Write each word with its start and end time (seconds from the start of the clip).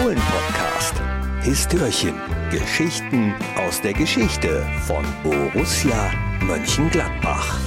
Fohlen-Podcast. 0.00 0.94
Histörchen. 1.42 2.14
Geschichten 2.50 3.34
aus 3.56 3.82
der 3.82 3.92
Geschichte 3.92 4.66
von 4.86 5.04
Borussia 5.22 6.10
Mönchengladbach. 6.40 7.60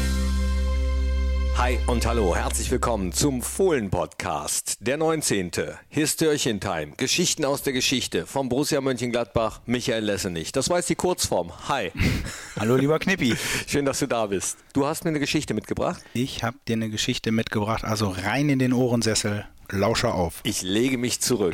Hi 1.57 1.77
und 1.87 2.05
hallo, 2.05 2.35
herzlich 2.35 2.71
willkommen 2.71 3.13
zum 3.13 3.41
Fohlen-Podcast, 3.41 4.77
der 4.81 4.97
19. 4.97 5.51
Histörchen-Time. 5.89 6.93
Geschichten 6.97 7.45
aus 7.45 7.61
der 7.61 7.73
Geschichte 7.73 8.25
von 8.25 8.49
Borussia 8.49 8.81
Mönchengladbach, 8.81 9.61
Michael 9.65 10.03
Lessenich. 10.03 10.51
Das 10.51 10.69
war 10.69 10.77
jetzt 10.77 10.89
die 10.89 10.95
Kurzform. 10.95 11.51
Hi. 11.69 11.91
Hallo, 12.59 12.75
lieber 12.75 12.97
Knippi. 12.97 13.35
Schön, 13.67 13.85
dass 13.85 13.99
du 13.99 14.07
da 14.07 14.25
bist. 14.25 14.57
Du 14.73 14.85
hast 14.85 15.03
mir 15.03 15.09
eine 15.11 15.19
Geschichte 15.19 15.53
mitgebracht? 15.53 16.01
Ich 16.13 16.43
habe 16.43 16.57
dir 16.67 16.73
eine 16.73 16.89
Geschichte 16.89 17.31
mitgebracht, 17.31 17.83
also 17.83 18.09
rein 18.09 18.49
in 18.49 18.57
den 18.59 18.73
Ohrensessel, 18.73 19.45
lausche 19.69 20.11
auf. 20.11 20.41
Ich 20.43 20.63
lege 20.63 20.97
mich 20.97 21.21
zurück. 21.21 21.53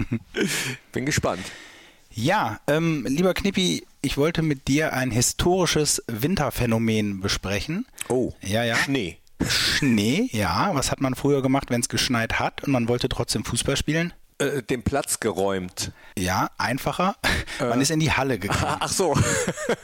Bin 0.92 1.04
gespannt. 1.04 1.44
Ja, 2.12 2.60
ähm, 2.66 3.06
lieber 3.08 3.34
Knippi, 3.34 3.84
ich 4.02 4.16
wollte 4.16 4.42
mit 4.42 4.68
dir 4.68 4.92
ein 4.92 5.10
historisches 5.10 6.02
Winterphänomen 6.06 7.20
besprechen. 7.20 7.86
Oh, 8.08 8.32
Ja, 8.42 8.64
ja. 8.64 8.76
Schnee. 8.76 9.18
Schnee, 9.46 10.28
ja. 10.32 10.70
Was 10.74 10.90
hat 10.90 11.00
man 11.00 11.14
früher 11.14 11.42
gemacht, 11.42 11.70
wenn 11.70 11.80
es 11.80 11.88
geschneit 11.88 12.38
hat 12.38 12.62
und 12.64 12.72
man 12.72 12.88
wollte 12.88 13.08
trotzdem 13.08 13.44
Fußball 13.44 13.76
spielen? 13.76 14.12
Äh, 14.40 14.62
den 14.62 14.82
Platz 14.82 15.20
geräumt. 15.20 15.92
Ja, 16.18 16.50
einfacher. 16.56 17.14
Man 17.58 17.80
ist 17.82 17.90
in 17.90 18.00
die 18.00 18.10
Halle 18.10 18.38
gegangen. 18.38 18.78
Ach 18.80 18.88
so. 18.88 19.14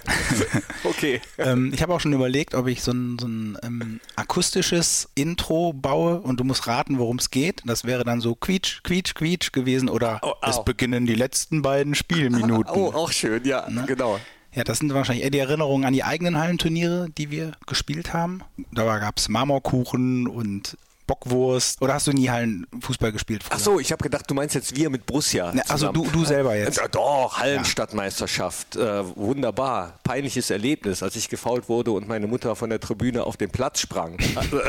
okay. 0.84 1.20
ähm, 1.36 1.72
ich 1.74 1.82
habe 1.82 1.92
auch 1.92 2.00
schon 2.00 2.14
überlegt, 2.14 2.54
ob 2.54 2.66
ich 2.66 2.82
so 2.82 2.92
ein, 2.92 3.18
so 3.18 3.26
ein 3.26 3.58
ähm, 3.62 4.00
akustisches 4.16 5.10
Intro 5.14 5.74
baue 5.74 6.20
und 6.20 6.40
du 6.40 6.44
musst 6.44 6.66
raten, 6.66 6.98
worum 6.98 7.18
es 7.18 7.30
geht. 7.30 7.62
Das 7.66 7.84
wäre 7.84 8.02
dann 8.02 8.22
so 8.22 8.34
quietsch, 8.34 8.82
quietsch, 8.82 9.14
quietsch 9.14 9.52
gewesen 9.52 9.90
oder 9.90 10.20
Oh, 10.22 10.32
es 10.40 10.64
beginnen 10.64 11.04
die 11.04 11.14
letzten 11.14 11.60
beiden 11.60 11.94
Spielminuten. 11.94 12.56
Oh, 12.76 12.92
auch 12.92 13.12
schön, 13.12 13.44
ja, 13.44 13.66
genau. 13.86 14.18
Ja, 14.54 14.64
das 14.64 14.78
sind 14.78 14.92
wahrscheinlich 14.92 15.24
eher 15.24 15.30
die 15.30 15.38
Erinnerungen 15.38 15.84
an 15.84 15.92
die 15.92 16.02
eigenen 16.02 16.38
Hallenturniere, 16.38 17.08
die 17.16 17.30
wir 17.30 17.52
gespielt 17.66 18.12
haben. 18.12 18.42
Da 18.72 18.98
gab 18.98 19.18
es 19.18 19.28
Marmorkuchen 19.28 20.26
und 20.26 20.76
Bockwurst. 21.06 21.80
Oder 21.80 21.94
hast 21.94 22.06
du 22.06 22.12
nie 22.12 22.28
Hallenfußball 22.28 23.12
gespielt? 23.12 23.44
Früher? 23.44 23.56
Ach 23.56 23.60
so, 23.60 23.80
ich 23.80 23.92
habe 23.92 24.02
gedacht, 24.02 24.28
du 24.28 24.34
meinst 24.34 24.54
jetzt 24.54 24.76
wir 24.76 24.90
mit 24.90 25.06
Borussia. 25.06 25.52
Ne, 25.52 25.62
also 25.68 25.92
du, 25.92 26.06
du 26.10 26.24
selber 26.24 26.56
jetzt. 26.56 26.78
Ja, 26.78 26.88
doch, 26.88 27.38
Hallenstadtmeisterschaft. 27.38 28.76
Äh, 28.76 29.16
wunderbar. 29.16 29.98
Peinliches 30.02 30.50
Erlebnis, 30.50 31.02
als 31.02 31.16
ich 31.16 31.28
gefault 31.28 31.68
wurde 31.68 31.92
und 31.92 32.08
meine 32.08 32.26
Mutter 32.26 32.56
von 32.56 32.70
der 32.70 32.80
Tribüne 32.80 33.24
auf 33.24 33.36
den 33.36 33.50
Platz 33.50 33.80
sprang. 33.80 34.16
Also, 34.36 34.60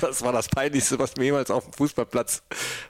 das 0.00 0.22
war 0.22 0.32
das 0.32 0.48
Peinlichste, 0.48 0.98
was 0.98 1.16
mir 1.16 1.24
jemals 1.24 1.50
auf 1.50 1.64
dem 1.64 1.72
Fußballplatz 1.74 2.42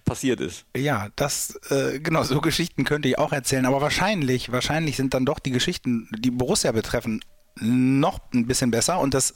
passiert 0.05 0.40
ist. 0.40 0.64
Ja, 0.77 1.08
das, 1.16 1.58
äh, 1.70 1.98
genau, 1.98 2.22
so 2.22 2.40
Geschichten 2.40 2.84
könnte 2.84 3.08
ich 3.08 3.18
auch 3.18 3.32
erzählen. 3.32 3.66
Aber 3.66 3.80
wahrscheinlich, 3.80 4.52
wahrscheinlich 4.52 4.96
sind 4.96 5.12
dann 5.14 5.24
doch 5.24 5.38
die 5.38 5.50
Geschichten, 5.50 6.08
die 6.16 6.30
Borussia 6.30 6.72
betreffen, 6.72 7.20
noch 7.60 8.20
ein 8.32 8.46
bisschen 8.46 8.70
besser. 8.70 9.00
Und 9.00 9.14
das 9.14 9.32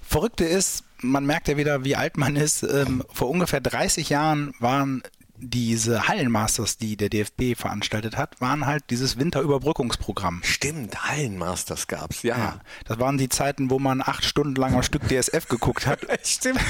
Verrückte 0.00 0.44
ist, 0.44 0.84
man 1.02 1.26
merkt 1.26 1.48
ja 1.48 1.56
wieder, 1.56 1.84
wie 1.84 1.96
alt 1.96 2.16
man 2.16 2.36
ist. 2.36 2.62
Ähm, 2.62 3.02
vor 3.12 3.28
ungefähr 3.28 3.60
30 3.60 4.08
Jahren 4.08 4.54
waren 4.58 5.02
diese 5.44 6.06
Hallenmasters, 6.06 6.76
die 6.78 6.96
der 6.96 7.08
DFB 7.08 7.56
veranstaltet 7.58 8.16
hat, 8.16 8.40
waren 8.40 8.64
halt 8.64 8.84
dieses 8.90 9.18
Winterüberbrückungsprogramm. 9.18 10.40
Stimmt, 10.44 11.08
Hallenmasters 11.08 11.88
gab's, 11.88 12.22
ja. 12.22 12.36
Ja, 12.38 12.60
das 12.86 13.00
waren 13.00 13.18
die 13.18 13.28
Zeiten, 13.28 13.68
wo 13.68 13.78
man 13.80 14.02
acht 14.02 14.24
Stunden 14.24 14.54
lang 14.54 14.74
am 14.74 14.82
Stück 14.84 15.02
DSF 15.08 15.48
geguckt 15.48 15.86
hat. 15.86 16.00
Stimmt. 16.24 16.60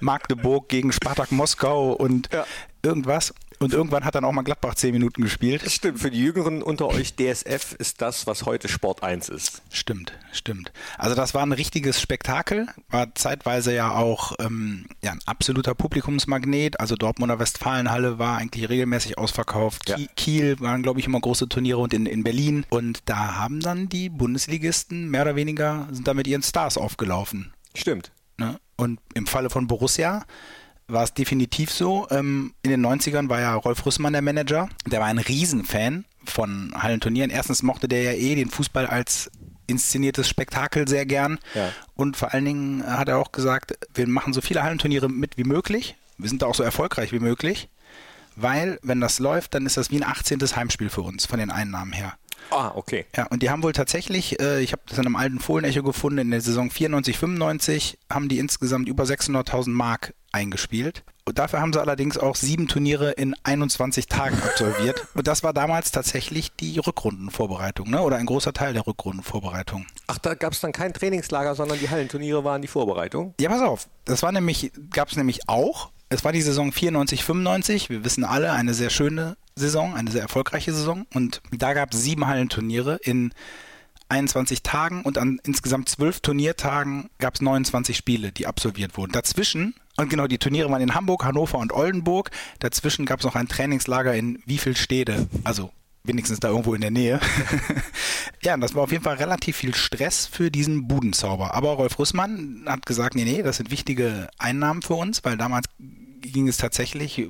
Magdeburg 0.00 0.68
gegen 0.70 0.92
Spartak 0.92 1.30
Moskau 1.30 1.92
und 1.92 2.30
Ja. 2.32 2.46
irgendwas. 2.82 3.34
Und 3.62 3.72
irgendwann 3.72 4.04
hat 4.04 4.14
dann 4.14 4.24
auch 4.24 4.32
mal 4.32 4.42
Gladbach 4.42 4.74
zehn 4.74 4.92
Minuten 4.92 5.22
gespielt. 5.22 5.62
Stimmt. 5.70 5.98
Für 6.00 6.10
die 6.10 6.18
Jüngeren 6.20 6.62
unter 6.62 6.88
euch, 6.88 7.14
DSF 7.14 7.72
ist 7.78 8.00
das, 8.00 8.26
was 8.26 8.44
heute 8.44 8.68
Sport 8.68 9.02
1 9.02 9.28
ist. 9.28 9.62
Stimmt, 9.70 10.12
stimmt. 10.32 10.72
Also 10.98 11.14
das 11.14 11.34
war 11.34 11.42
ein 11.42 11.52
richtiges 11.52 12.00
Spektakel, 12.00 12.66
war 12.90 13.14
zeitweise 13.14 13.74
ja 13.74 13.92
auch 13.92 14.32
ähm, 14.40 14.86
ja, 15.02 15.12
ein 15.12 15.20
absoluter 15.26 15.74
Publikumsmagnet. 15.74 16.80
Also 16.80 16.96
Dortmunder 16.96 17.38
Westfalenhalle 17.38 18.18
war 18.18 18.38
eigentlich 18.38 18.68
regelmäßig 18.68 19.18
ausverkauft. 19.18 19.88
Ja. 19.88 19.96
Ki- 19.96 20.08
Kiel 20.16 20.60
waren, 20.60 20.82
glaube 20.82 21.00
ich, 21.00 21.06
immer 21.06 21.20
große 21.20 21.48
Turniere 21.48 21.78
und 21.78 21.94
in, 21.94 22.06
in 22.06 22.22
Berlin. 22.24 22.66
Und 22.70 23.00
da 23.06 23.36
haben 23.36 23.60
dann 23.60 23.88
die 23.88 24.08
Bundesligisten 24.08 25.08
mehr 25.10 25.22
oder 25.22 25.36
weniger, 25.36 25.88
sind 25.92 26.08
da 26.08 26.14
mit 26.14 26.26
ihren 26.26 26.42
Stars 26.42 26.76
aufgelaufen. 26.76 27.52
Stimmt. 27.74 28.12
Ne? 28.38 28.58
Und 28.76 28.98
im 29.14 29.26
Falle 29.26 29.50
von 29.50 29.66
Borussia 29.66 30.24
war 30.92 31.04
es 31.04 31.14
definitiv 31.14 31.70
so. 31.70 32.06
Ähm, 32.10 32.54
in 32.62 32.70
den 32.70 32.84
90ern 32.84 33.28
war 33.28 33.40
ja 33.40 33.54
Rolf 33.54 33.84
Rüssmann 33.84 34.12
der 34.12 34.22
Manager. 34.22 34.68
Der 34.86 35.00
war 35.00 35.06
ein 35.06 35.18
Riesenfan 35.18 36.04
von 36.24 36.72
Hallenturnieren. 36.76 37.30
Erstens 37.30 37.62
mochte 37.62 37.88
der 37.88 38.02
ja 38.02 38.12
eh 38.12 38.34
den 38.34 38.50
Fußball 38.50 38.86
als 38.86 39.30
inszeniertes 39.66 40.28
Spektakel 40.28 40.88
sehr 40.88 41.06
gern. 41.06 41.38
Ja. 41.54 41.70
Und 41.94 42.16
vor 42.16 42.32
allen 42.32 42.44
Dingen 42.44 42.86
hat 42.86 43.08
er 43.08 43.18
auch 43.18 43.32
gesagt, 43.32 43.74
wir 43.94 44.06
machen 44.06 44.32
so 44.32 44.40
viele 44.40 44.62
Hallenturniere 44.62 45.08
mit 45.08 45.38
wie 45.38 45.44
möglich. 45.44 45.96
Wir 46.18 46.28
sind 46.28 46.42
da 46.42 46.46
auch 46.46 46.54
so 46.54 46.62
erfolgreich 46.62 47.12
wie 47.12 47.20
möglich. 47.20 47.68
Weil, 48.34 48.78
wenn 48.82 49.00
das 49.00 49.18
läuft, 49.18 49.54
dann 49.54 49.66
ist 49.66 49.76
das 49.76 49.90
wie 49.90 49.96
ein 49.96 50.08
18. 50.08 50.40
Heimspiel 50.40 50.88
für 50.88 51.02
uns 51.02 51.26
von 51.26 51.38
den 51.38 51.50
Einnahmen 51.50 51.92
her. 51.92 52.14
Ah, 52.50 52.72
okay. 52.74 53.06
Ja, 53.16 53.26
und 53.26 53.42
die 53.42 53.50
haben 53.50 53.62
wohl 53.62 53.72
tatsächlich, 53.72 54.40
äh, 54.40 54.60
ich 54.60 54.72
habe 54.72 54.82
das 54.86 54.98
in 54.98 55.06
einem 55.06 55.16
alten 55.16 55.40
Fohlenecho 55.40 55.82
gefunden, 55.82 56.18
in 56.18 56.30
der 56.30 56.40
Saison 56.40 56.70
94, 56.70 57.18
95 57.18 57.98
haben 58.10 58.28
die 58.28 58.38
insgesamt 58.38 58.88
über 58.88 59.04
600.000 59.04 59.70
Mark 59.70 60.14
eingespielt. 60.32 61.04
Und 61.24 61.38
dafür 61.38 61.60
haben 61.60 61.72
sie 61.72 61.80
allerdings 61.80 62.18
auch 62.18 62.34
sieben 62.34 62.66
Turniere 62.66 63.12
in 63.12 63.36
21 63.44 64.06
Tagen 64.06 64.36
absolviert. 64.42 65.06
Und 65.14 65.28
das 65.28 65.44
war 65.44 65.52
damals 65.52 65.92
tatsächlich 65.92 66.52
die 66.56 66.78
Rückrundenvorbereitung, 66.78 67.90
ne? 67.90 68.02
oder 68.02 68.16
ein 68.16 68.26
großer 68.26 68.52
Teil 68.52 68.72
der 68.72 68.86
Rückrundenvorbereitung. 68.86 69.86
Ach, 70.08 70.18
da 70.18 70.34
gab's 70.34 70.60
dann 70.60 70.72
kein 70.72 70.92
Trainingslager, 70.92 71.54
sondern 71.54 71.78
die 71.78 71.90
Hallenturniere 71.90 72.42
waren 72.42 72.60
die 72.60 72.68
Vorbereitung. 72.68 73.34
Ja, 73.40 73.50
pass 73.50 73.62
auf, 73.62 73.88
das 74.04 74.22
war 74.22 74.32
nämlich, 74.32 74.72
gab 74.90 75.10
es 75.10 75.16
nämlich 75.16 75.48
auch. 75.48 75.90
Es 76.08 76.24
war 76.24 76.32
die 76.32 76.42
Saison 76.42 76.72
94, 76.72 77.24
95. 77.24 77.88
Wir 77.88 78.04
wissen 78.04 78.24
alle, 78.24 78.52
eine 78.52 78.74
sehr 78.74 78.90
schöne 78.90 79.36
Saison, 79.54 79.94
eine 79.94 80.10
sehr 80.10 80.22
erfolgreiche 80.22 80.72
Saison. 80.72 81.06
Und 81.14 81.42
da 81.50 81.74
gab 81.74 81.92
es 81.92 82.02
sieben 82.02 82.26
Hallenturniere 82.26 82.98
in 83.02 83.32
21 84.08 84.62
Tagen 84.62 85.02
und 85.02 85.16
an 85.16 85.40
insgesamt 85.42 85.88
zwölf 85.88 86.20
Turniertagen 86.20 87.08
gab 87.18 87.34
es 87.34 87.40
29 87.40 87.96
Spiele, 87.96 88.30
die 88.30 88.46
absolviert 88.46 88.96
wurden. 88.96 89.12
Dazwischen, 89.12 89.74
und 89.96 90.10
genau, 90.10 90.26
die 90.26 90.38
Turniere 90.38 90.70
waren 90.70 90.82
in 90.82 90.94
Hamburg, 90.94 91.24
Hannover 91.24 91.58
und 91.58 91.72
Oldenburg. 91.72 92.30
Dazwischen 92.58 93.06
gab 93.06 93.20
es 93.20 93.24
noch 93.24 93.36
ein 93.36 93.48
Trainingslager 93.48 94.14
in 94.14 94.42
Wievielstede, 94.46 95.28
also 95.44 95.70
wenigstens 96.04 96.40
da 96.40 96.48
irgendwo 96.48 96.74
in 96.74 96.80
der 96.80 96.90
Nähe. 96.90 97.20
ja, 98.42 98.54
und 98.54 98.60
das 98.60 98.74
war 98.74 98.82
auf 98.82 98.92
jeden 98.92 99.04
Fall 99.04 99.16
relativ 99.16 99.56
viel 99.56 99.74
Stress 99.74 100.26
für 100.26 100.50
diesen 100.50 100.88
Budenzauber. 100.88 101.54
Aber 101.54 101.72
Rolf 101.72 101.98
Russmann 101.98 102.64
hat 102.66 102.86
gesagt, 102.86 103.14
nee, 103.14 103.24
nee, 103.24 103.42
das 103.42 103.58
sind 103.58 103.70
wichtige 103.70 104.28
Einnahmen 104.38 104.82
für 104.82 104.94
uns, 104.94 105.24
weil 105.24 105.36
damals 105.36 105.66
ging 106.20 106.48
es 106.48 106.56
tatsächlich 106.56 107.28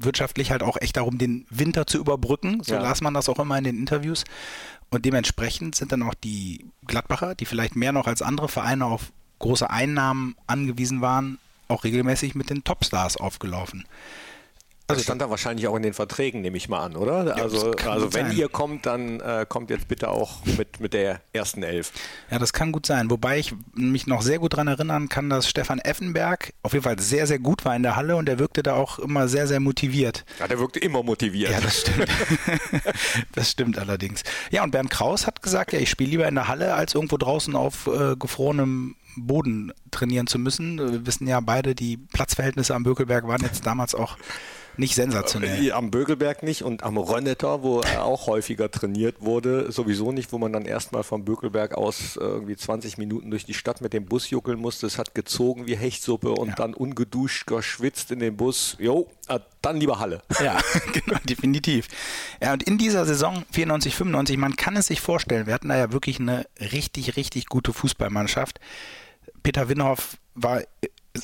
wirtschaftlich 0.00 0.50
halt 0.50 0.62
auch 0.62 0.76
echt 0.80 0.96
darum, 0.96 1.18
den 1.18 1.46
Winter 1.50 1.86
zu 1.86 1.98
überbrücken. 1.98 2.62
So 2.62 2.74
Ja. 2.74 2.80
las 2.82 3.00
man 3.00 3.14
das 3.14 3.28
auch 3.28 3.38
immer 3.38 3.58
in 3.58 3.64
den 3.64 3.78
Interviews. 3.78 4.24
Und 4.90 5.04
dementsprechend 5.04 5.74
sind 5.74 5.92
dann 5.92 6.02
auch 6.02 6.14
die 6.14 6.64
Gladbacher, 6.86 7.34
die 7.34 7.44
vielleicht 7.44 7.76
mehr 7.76 7.92
noch 7.92 8.06
als 8.06 8.22
andere 8.22 8.48
Vereine 8.48 8.86
auf 8.86 9.12
große 9.38 9.68
Einnahmen 9.68 10.34
angewiesen 10.46 11.00
waren, 11.00 11.38
auch 11.68 11.84
regelmäßig 11.84 12.34
mit 12.34 12.50
den 12.50 12.64
Topstars 12.64 13.16
aufgelaufen. 13.16 13.84
Das 14.88 14.96
Also 14.96 15.04
stand 15.04 15.20
da 15.20 15.28
wahrscheinlich 15.28 15.68
auch 15.68 15.76
in 15.76 15.82
den 15.82 15.92
Verträgen, 15.92 16.40
nehme 16.40 16.56
ich 16.56 16.70
mal 16.70 16.82
an, 16.82 16.96
oder? 16.96 17.36
also, 17.36 17.72
kann 17.72 17.92
also 17.92 18.06
gut 18.06 18.14
wenn 18.14 18.28
sein. 18.28 18.36
ihr 18.38 18.48
kommt, 18.48 18.86
dann 18.86 19.20
äh, 19.20 19.44
kommt 19.46 19.68
jetzt 19.68 19.86
bitte 19.86 20.08
auch 20.08 20.42
mit, 20.56 20.80
mit 20.80 20.94
der 20.94 21.20
ersten 21.34 21.62
Elf. 21.62 21.92
Ja, 22.30 22.38
das 22.38 22.54
kann 22.54 22.72
gut 22.72 22.86
sein. 22.86 23.10
Wobei 23.10 23.38
ich 23.38 23.54
mich 23.74 24.06
noch 24.06 24.22
sehr 24.22 24.38
gut 24.38 24.54
daran 24.54 24.66
erinnern 24.66 25.10
kann, 25.10 25.28
dass 25.28 25.46
Stefan 25.46 25.78
Effenberg 25.78 26.54
auf 26.62 26.72
jeden 26.72 26.84
Fall 26.84 26.98
sehr, 27.00 27.26
sehr 27.26 27.38
gut 27.38 27.66
war 27.66 27.76
in 27.76 27.82
der 27.82 27.96
Halle 27.96 28.16
und 28.16 28.30
er 28.30 28.38
wirkte 28.38 28.62
da 28.62 28.76
auch 28.76 28.98
immer 28.98 29.28
sehr, 29.28 29.46
sehr 29.46 29.60
motiviert. 29.60 30.24
Ja, 30.40 30.48
der 30.48 30.58
wirkte 30.58 30.78
immer 30.78 31.02
motiviert. 31.02 31.50
Ja, 31.50 31.60
das 31.60 31.80
stimmt. 31.82 32.08
das 33.34 33.50
stimmt 33.50 33.78
allerdings. 33.78 34.22
Ja, 34.50 34.64
und 34.64 34.70
Bernd 34.70 34.88
Kraus 34.88 35.26
hat 35.26 35.42
gesagt, 35.42 35.74
ja, 35.74 35.80
ich 35.80 35.90
spiele 35.90 36.12
lieber 36.12 36.26
in 36.26 36.34
der 36.34 36.48
Halle, 36.48 36.72
als 36.72 36.94
irgendwo 36.94 37.18
draußen 37.18 37.54
auf 37.54 37.88
äh, 37.88 38.16
gefrorenem 38.16 38.96
Boden 39.18 39.70
trainieren 39.90 40.28
zu 40.28 40.38
müssen. 40.38 40.78
Wir 40.78 41.04
wissen 41.04 41.26
ja 41.26 41.40
beide, 41.40 41.74
die 41.74 41.98
Platzverhältnisse 41.98 42.74
am 42.74 42.84
Bökelberg 42.84 43.28
waren 43.28 43.42
jetzt 43.42 43.66
damals 43.66 43.94
auch 43.94 44.16
nicht 44.78 44.94
sensationell. 44.94 45.58
Hier 45.58 45.76
Am 45.76 45.90
Bögelberg 45.90 46.42
nicht 46.42 46.62
und 46.62 46.82
am 46.82 46.96
Rönneter, 46.96 47.62
wo 47.62 47.80
er 47.80 48.04
auch 48.04 48.26
häufiger 48.26 48.70
trainiert 48.70 49.16
wurde, 49.20 49.70
sowieso 49.72 50.12
nicht, 50.12 50.32
wo 50.32 50.38
man 50.38 50.52
dann 50.52 50.64
erstmal 50.64 51.02
vom 51.02 51.24
Bökelberg 51.24 51.74
aus 51.74 52.16
äh, 52.16 52.20
irgendwie 52.20 52.56
20 52.56 52.96
Minuten 52.98 53.30
durch 53.30 53.44
die 53.44 53.54
Stadt 53.54 53.80
mit 53.80 53.92
dem 53.92 54.06
Bus 54.06 54.30
juckeln 54.30 54.58
musste. 54.58 54.86
Es 54.86 54.96
hat 54.98 55.14
gezogen 55.14 55.66
wie 55.66 55.76
Hechtsuppe 55.76 56.30
und 56.30 56.48
Ja. 56.50 56.54
dann 56.54 56.74
ungeduscht, 56.74 57.46
geschwitzt 57.46 58.10
in 58.12 58.20
den 58.20 58.36
Bus. 58.36 58.76
Jo, 58.78 59.08
äh, 59.28 59.40
dann 59.62 59.78
lieber 59.78 59.98
Halle. 59.98 60.22
Ja, 60.42 60.58
genau, 60.92 61.18
definitiv. 61.24 61.88
Ja, 62.40 62.52
und 62.52 62.62
in 62.62 62.78
dieser 62.78 63.04
Saison 63.04 63.42
94, 63.52 63.94
95, 63.94 64.36
man 64.36 64.56
kann 64.56 64.76
es 64.76 64.86
sich 64.86 65.00
vorstellen, 65.00 65.46
wir 65.46 65.54
hatten 65.54 65.68
da 65.68 65.76
ja 65.76 65.92
wirklich 65.92 66.20
eine 66.20 66.46
richtig, 66.72 67.16
richtig 67.16 67.46
gute 67.46 67.72
Fußballmannschaft. 67.72 68.60
Peter 69.42 69.68
Winhoff 69.68 70.16
war 70.34 70.62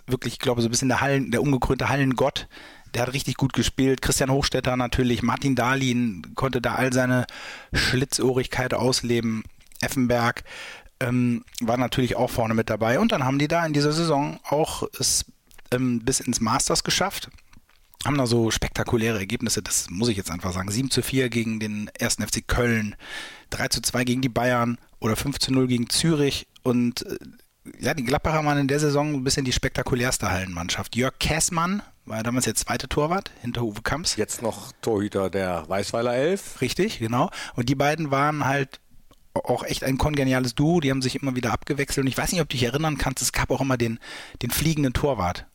wirklich, 0.07 0.35
ich 0.35 0.39
glaube, 0.41 0.61
so 0.61 0.69
ein 0.69 0.71
bisschen 0.71 0.89
der 0.89 1.01
Hallen, 1.01 1.31
der 1.31 1.43
ungekrönte 1.43 1.89
Hallengott. 1.89 2.49
Der 2.95 3.03
hat 3.03 3.13
richtig 3.13 3.37
gut 3.37 3.53
gespielt. 3.53 4.03
Christian 4.03 4.31
Hochstetter 4.31 4.77
natürlich, 4.77 5.23
Martin 5.23 5.57
Dahlin 5.57 6.35
konnte 6.35 6.61
da 6.61 6.77
all 6.77 6.93
seine 6.93 7.27
Schlitzohrigkeit 7.73 8.73
ausleben. 8.73 9.43
Effenberg 9.81 10.45
ähm, 11.01 11.45
war 11.61 11.77
natürlich 11.77 12.17
auch 12.17 12.31
vorne 12.31 12.55
mit 12.55 12.71
dabei. 12.71 13.01
Und 13.01 13.13
dann 13.13 13.25
haben 13.25 13.39
die 13.39 13.49
da 13.49 13.67
in 13.67 13.73
dieser 13.73 13.93
Saison 13.93 14.39
auch 14.45 14.85
es 14.99 15.25
ähm, 15.73 16.01
bis 16.01 16.21
ins 16.21 16.41
Masters 16.41 16.85
geschafft. 16.85 17.31
Haben 18.05 18.19
da 18.19 18.27
so 18.27 18.51
spektakuläre 18.51 19.19
Ergebnisse, 19.19 19.63
das 19.63 19.89
muss 19.91 20.09
ich 20.09 20.17
jetzt 20.17 20.31
einfach 20.31 20.53
sagen. 20.53 20.71
7 20.71 20.91
zu 20.91 21.03
4 21.03 21.31
gegen 21.31 21.59
den 21.59 21.91
1. 22.01 22.17
FC 22.17 22.47
Köln, 22.47 22.97
3 23.51 23.69
zu 23.69 23.81
2 23.81 24.05
gegen 24.05 24.21
die 24.21 24.29
Bayern 24.29 24.79
oder 25.01 25.17
5 25.17 25.39
zu 25.39 25.53
0 25.53 25.67
gegen 25.67 25.89
Zürich. 25.89 26.47
Und 26.63 27.05
äh, 27.07 27.17
ja, 27.81 27.95
die 27.95 28.05
Gladbacher 28.05 28.45
waren 28.45 28.59
in 28.59 28.69
der 28.69 28.79
Saison 28.79 29.15
ein 29.15 29.25
bisschen 29.25 29.45
die 29.45 29.53
spektakulärste 29.53 30.31
Hallenmannschaft. 30.31 30.97
Jörg 30.97 31.19
Käßmann 31.19 31.83
war 32.07 32.23
damals 32.23 32.45
der 32.45 32.55
zweite 32.55 32.89
Torwart 32.89 33.31
hinter 33.41 33.63
Uwe 33.63 33.83
Kamps. 33.83 34.17
Jetzt 34.17 34.43
noch 34.43 34.73
Torhüter 34.83 35.31
der 35.31 35.69
Weißweiler 35.69 36.15
Elf. 36.15 36.61
Richtig, 36.61 36.99
genau. 36.99 37.31
Und 37.55 37.69
die 37.69 37.75
beiden 37.75 38.11
waren 38.11 38.45
halt 38.45 38.81
auch 39.35 39.65
echt 39.65 39.83
ein 39.85 39.99
kongeniales 39.99 40.55
Duo, 40.55 40.81
die 40.81 40.91
haben 40.91 41.03
sich 41.03 41.21
immer 41.21 41.35
wieder 41.35 41.53
abgewechselt 41.53 42.05
und 42.05 42.09
ich 42.09 42.17
weiß 42.17 42.31
nicht, 42.33 42.41
ob 42.41 42.49
du 42.49 42.57
dich 42.57 42.65
erinnern 42.65 42.99
kannst, 42.99 43.21
es 43.21 43.33
gab 43.33 43.51
auch 43.51 43.61
immer 43.61 43.77
den, 43.77 43.99
den 44.43 44.51
fliegenden 44.51 44.93
Torwart. 44.93 45.47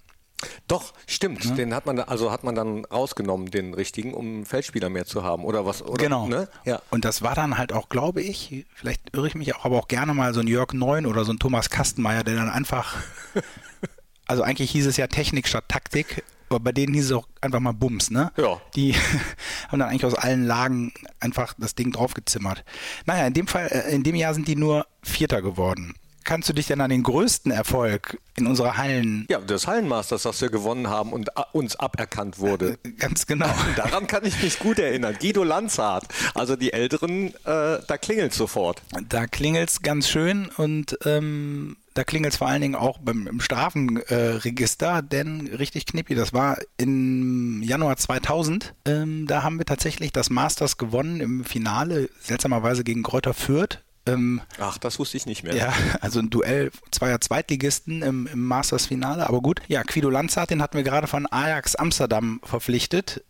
Doch, 0.68 0.94
stimmt. 1.06 1.44
Ja. 1.44 1.56
Den 1.56 1.74
hat 1.74 1.86
man 1.86 2.00
also 2.00 2.32
hat 2.32 2.46
man 2.46 2.56
dann 2.56 2.86
rausgenommen, 2.86 3.52
den 3.52 3.74
richtigen, 3.74 4.14
um 4.14 4.46
Feldspieler 4.46 4.90
mehr 4.90 5.06
zu 5.06 5.24
haben 5.24 5.44
oder 5.44 5.66
was? 5.66 5.82
Oder, 5.82 6.02
genau. 6.02 6.28
Ne? 6.28 6.48
Ja. 6.64 6.82
Und 6.92 7.04
das 7.04 7.22
war 7.22 7.36
dann 7.36 7.58
halt 7.58 7.74
auch, 7.74 7.90
glaube 7.90 8.22
ich, 8.22 8.66
vielleicht 8.74 9.14
irre 9.14 9.28
ich 9.28 9.36
mich 9.36 9.56
auch, 9.56 9.66
aber 9.66 9.78
auch 9.78 9.90
gerne 9.90 10.14
mal 10.14 10.34
so 10.34 10.40
ein 10.40 10.48
Jörg 10.48 10.72
Neun 10.74 11.06
oder 11.06 11.26
so 11.26 11.34
ein 11.34 11.40
Thomas 11.40 11.70
Kastenmeier, 11.70 12.24
der 12.24 12.36
dann 12.36 12.50
einfach, 12.50 12.96
also 14.28 14.44
eigentlich 14.44 14.72
hieß 14.72 14.86
es 14.86 14.96
ja 14.96 15.08
Technik 15.08 15.48
statt 15.48 15.66
Taktik, 15.68 16.24
aber 16.50 16.60
bei 16.60 16.72
denen 16.72 16.94
hieß 16.94 17.06
es 17.06 17.12
auch 17.12 17.28
einfach 17.42 17.60
mal 17.60 17.74
Bums, 17.74 18.12
ne? 18.12 18.32
Ja. 18.38 18.60
Die 18.76 18.94
haben 19.68 19.80
dann 19.80 19.90
eigentlich 19.90 20.06
aus 20.06 20.16
allen 20.16 20.46
Lagen 20.46 20.94
einfach 21.20 21.54
das 21.58 21.76
Ding 21.76 21.92
draufgezimmert. 21.92 22.64
Naja, 23.06 23.28
in 23.28 23.34
dem 23.34 23.48
Fall, 23.48 23.68
äh, 23.68 23.94
in 23.94 24.04
dem 24.04 24.16
Jahr 24.16 24.34
sind 24.34 24.48
die 24.48 24.56
nur 24.56 24.86
Vierter 25.02 25.42
geworden 25.42 25.94
kannst 26.30 26.48
du 26.48 26.54
dich 26.54 26.68
denn 26.68 26.80
an 26.80 26.92
den 26.92 27.02
größten 27.02 27.52
Erfolg 27.52 28.20
in 28.36 28.46
unserer 28.46 28.78
Hallen? 28.78 29.26
Ja, 29.32 29.40
des 29.40 29.66
Hallenmasters, 29.66 30.22
das 30.22 30.40
wir 30.42 30.50
gewonnen 30.50 30.88
haben 30.88 31.12
und 31.12 31.32
uns 31.54 31.76
aberkannt 31.76 32.38
wurde. 32.38 32.78
Äh, 32.84 32.92
ganz 32.92 33.26
genau. 33.26 33.50
Daran 33.76 34.06
kann 34.06 34.24
ich 34.26 34.42
mich 34.44 34.60
gut 34.60 34.78
erinnern. 34.78 35.18
Guido 35.20 35.44
Lanzhardt. 35.44 36.06
Also 36.36 36.56
die 36.56 36.72
Älteren, 36.72 37.30
äh, 37.46 37.80
da 37.88 37.98
klingelt 38.00 38.36
sofort. 38.36 38.84
Da 39.08 39.26
klingelt 39.26 39.70
es 39.70 39.82
ganz 39.82 40.08
schön 40.08 40.50
und 40.58 41.00
ähm, 41.04 41.78
da 42.00 42.06
klingelt 42.06 42.32
es 42.32 42.38
vor 42.38 42.48
allen 42.48 42.62
Dingen 42.62 42.76
auch 42.76 42.98
beim 42.98 43.28
im 43.28 43.42
Strafenregister, 43.42 45.00
äh, 45.00 45.04
denn 45.04 45.48
richtig 45.48 45.86
knippi, 45.86 46.16
das 46.16 46.32
war 46.32 46.58
im 46.78 47.62
Januar 47.62 47.98
2000. 47.98 48.74
Ähm, 48.86 49.28
da 49.28 49.44
haben 49.44 49.58
wir 49.58 49.66
tatsächlich 49.66 50.14
das 50.14 50.30
Masters 50.30 50.78
gewonnen 50.78 51.20
im 51.20 51.44
Finale, 51.44 52.10
seltsamerweise 52.22 52.86
gegen 52.86 53.04
Kräuter 53.04 53.34
Fürth 53.34 53.84
ähm, 54.06 54.40
Ach, 54.62 54.78
das 54.78 54.98
wusste 54.98 55.18
ich 55.18 55.26
nicht 55.26 55.44
mehr. 55.44 55.54
Ja, 55.54 55.74
also 56.00 56.22
ein 56.22 56.30
Duell 56.30 56.72
zweier 56.90 57.20
Zweitligisten 57.20 58.02
im, 58.02 58.28
im 58.28 58.46
Masters-Finale. 58.46 59.28
Aber 59.28 59.42
gut, 59.42 59.62
ja, 59.68 59.84
Quido 59.84 60.10
Lanzart, 60.10 60.52
den 60.52 60.62
hatten 60.62 60.78
wir 60.78 60.86
gerade 60.86 61.08
von 61.08 61.28
Ajax 61.30 61.76
Amsterdam 61.76 62.40
verpflichtet, 62.46 63.26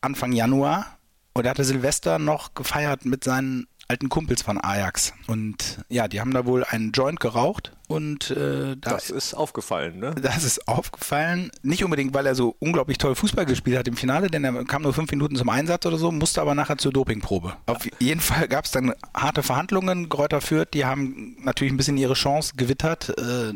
Anfang 0.00 0.32
Januar. 0.32 0.98
Und 1.34 1.44
er 1.44 1.50
hatte 1.50 1.64
Silvester 1.64 2.18
noch 2.18 2.54
gefeiert 2.54 3.04
mit 3.04 3.22
seinen 3.22 3.66
alten 3.88 4.08
Kumpels 4.08 4.42
von 4.42 4.58
Ajax. 4.58 5.12
Und 5.26 5.84
ja, 5.88 6.08
die 6.08 6.20
haben 6.20 6.32
da 6.32 6.46
wohl 6.46 6.64
einen 6.64 6.92
Joint 6.92 7.20
geraucht 7.20 7.72
und 7.86 8.30
äh, 8.30 8.76
da, 8.76 8.90
das 8.90 9.10
ist 9.10 9.34
aufgefallen, 9.34 9.98
ne? 9.98 10.14
Das 10.20 10.42
ist 10.42 10.66
aufgefallen. 10.68 11.50
Nicht 11.62 11.84
unbedingt, 11.84 12.14
weil 12.14 12.26
er 12.26 12.34
so 12.34 12.56
unglaublich 12.58 12.98
toll 12.98 13.14
Fußball 13.14 13.44
gespielt 13.44 13.78
hat 13.78 13.88
im 13.88 13.96
Finale, 13.96 14.28
denn 14.28 14.44
er 14.44 14.64
kam 14.64 14.82
nur 14.82 14.94
fünf 14.94 15.10
Minuten 15.10 15.36
zum 15.36 15.48
Einsatz 15.48 15.84
oder 15.84 15.98
so, 15.98 16.10
musste 16.10 16.40
aber 16.40 16.54
nachher 16.54 16.78
zur 16.78 16.92
Dopingprobe. 16.92 17.56
Auf 17.66 17.86
jeden 17.98 18.20
Fall 18.20 18.48
gab 18.48 18.64
es 18.64 18.70
dann 18.70 18.94
harte 19.14 19.42
Verhandlungen. 19.42 20.08
Gräuter 20.08 20.40
Fürth, 20.40 20.68
die 20.72 20.84
haben 20.84 21.36
natürlich 21.40 21.72
ein 21.72 21.76
bisschen 21.76 21.98
ihre 21.98 22.14
Chance 22.14 22.54
gewittert, 22.56 23.10
äh, 23.18 23.52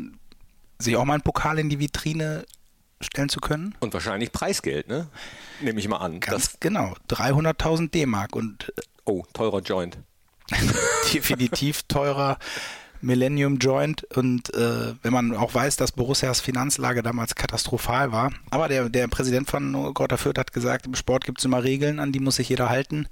sich 0.77 0.95
auch 0.95 1.05
mal 1.05 1.15
einen 1.15 1.23
Pokal 1.23 1.57
in 1.57 1.69
die 1.69 1.79
Vitrine 1.79 2.45
stellen 3.01 3.29
zu 3.29 3.39
können. 3.39 3.75
Und 3.79 3.93
wahrscheinlich 3.93 4.31
Preisgeld, 4.31 4.87
ne? 4.87 5.07
Nehme 5.61 5.79
ich 5.79 5.87
mal 5.87 5.97
an. 5.97 6.19
Ganz 6.19 6.51
das 6.51 6.59
genau. 6.59 6.95
300.000 7.09 7.89
D-Mark 7.89 8.35
und. 8.35 8.71
Äh, 8.77 8.81
oh, 9.05 9.23
teurer 9.33 9.61
Joint. 9.61 9.97
definitiv 11.13 11.83
teurer 11.83 12.37
Millennium 13.01 13.57
Joint 13.57 14.03
und 14.15 14.53
äh, 14.53 14.93
wenn 15.01 15.13
man 15.13 15.35
auch 15.35 15.53
weiß, 15.53 15.77
dass 15.77 15.93
Borussias 15.93 16.41
Finanzlage 16.41 17.01
damals 17.01 17.35
katastrophal 17.35 18.11
war. 18.11 18.31
Aber 18.49 18.67
der, 18.67 18.89
der 18.89 19.07
Präsident 19.07 19.49
von 19.49 19.93
Greuther 19.93 20.17
Fürth 20.17 20.37
hat 20.37 20.51
gesagt, 20.51 20.85
im 20.85 20.95
Sport 20.95 21.25
gibt 21.25 21.39
es 21.39 21.45
immer 21.45 21.63
Regeln, 21.63 21.99
an 21.99 22.11
die 22.11 22.19
muss 22.19 22.35
sich 22.35 22.49
jeder 22.49 22.69
halten. 22.69 23.07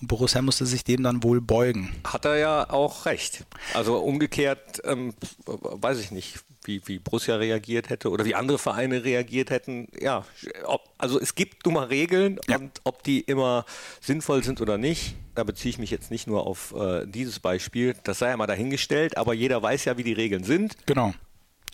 Und 0.00 0.08
Borussia 0.08 0.42
musste 0.42 0.66
sich 0.66 0.84
dem 0.84 1.02
dann 1.02 1.22
wohl 1.22 1.40
beugen. 1.40 1.94
Hat 2.04 2.24
er 2.24 2.36
ja 2.36 2.70
auch 2.70 3.06
recht. 3.06 3.44
Also 3.74 3.98
umgekehrt, 3.98 4.82
ähm, 4.84 5.14
weiß 5.46 5.98
ich 6.00 6.10
nicht, 6.10 6.40
wie, 6.64 6.82
wie 6.86 6.98
Borussia 6.98 7.36
reagiert 7.36 7.90
hätte 7.90 8.10
oder 8.10 8.24
wie 8.24 8.34
andere 8.34 8.58
Vereine 8.58 9.04
reagiert 9.04 9.50
hätten. 9.50 9.88
Ja, 10.00 10.24
ob, 10.64 10.82
also 10.98 11.20
es 11.20 11.34
gibt 11.34 11.64
nun 11.64 11.74
mal 11.74 11.86
Regeln 11.86 12.38
ja. 12.48 12.58
und 12.58 12.80
ob 12.84 13.02
die 13.02 13.20
immer 13.20 13.64
sinnvoll 14.00 14.42
sind 14.42 14.60
oder 14.60 14.78
nicht, 14.78 15.14
da 15.34 15.44
beziehe 15.44 15.70
ich 15.70 15.78
mich 15.78 15.90
jetzt 15.90 16.10
nicht 16.10 16.26
nur 16.26 16.46
auf 16.46 16.74
äh, 16.76 17.06
dieses 17.06 17.38
Beispiel, 17.38 17.94
das 18.04 18.18
sei 18.18 18.30
ja 18.30 18.36
mal 18.36 18.46
dahingestellt, 18.46 19.16
aber 19.16 19.34
jeder 19.34 19.62
weiß 19.62 19.84
ja, 19.84 19.96
wie 19.96 20.02
die 20.02 20.12
Regeln 20.12 20.44
sind. 20.44 20.76
Genau. 20.86 21.12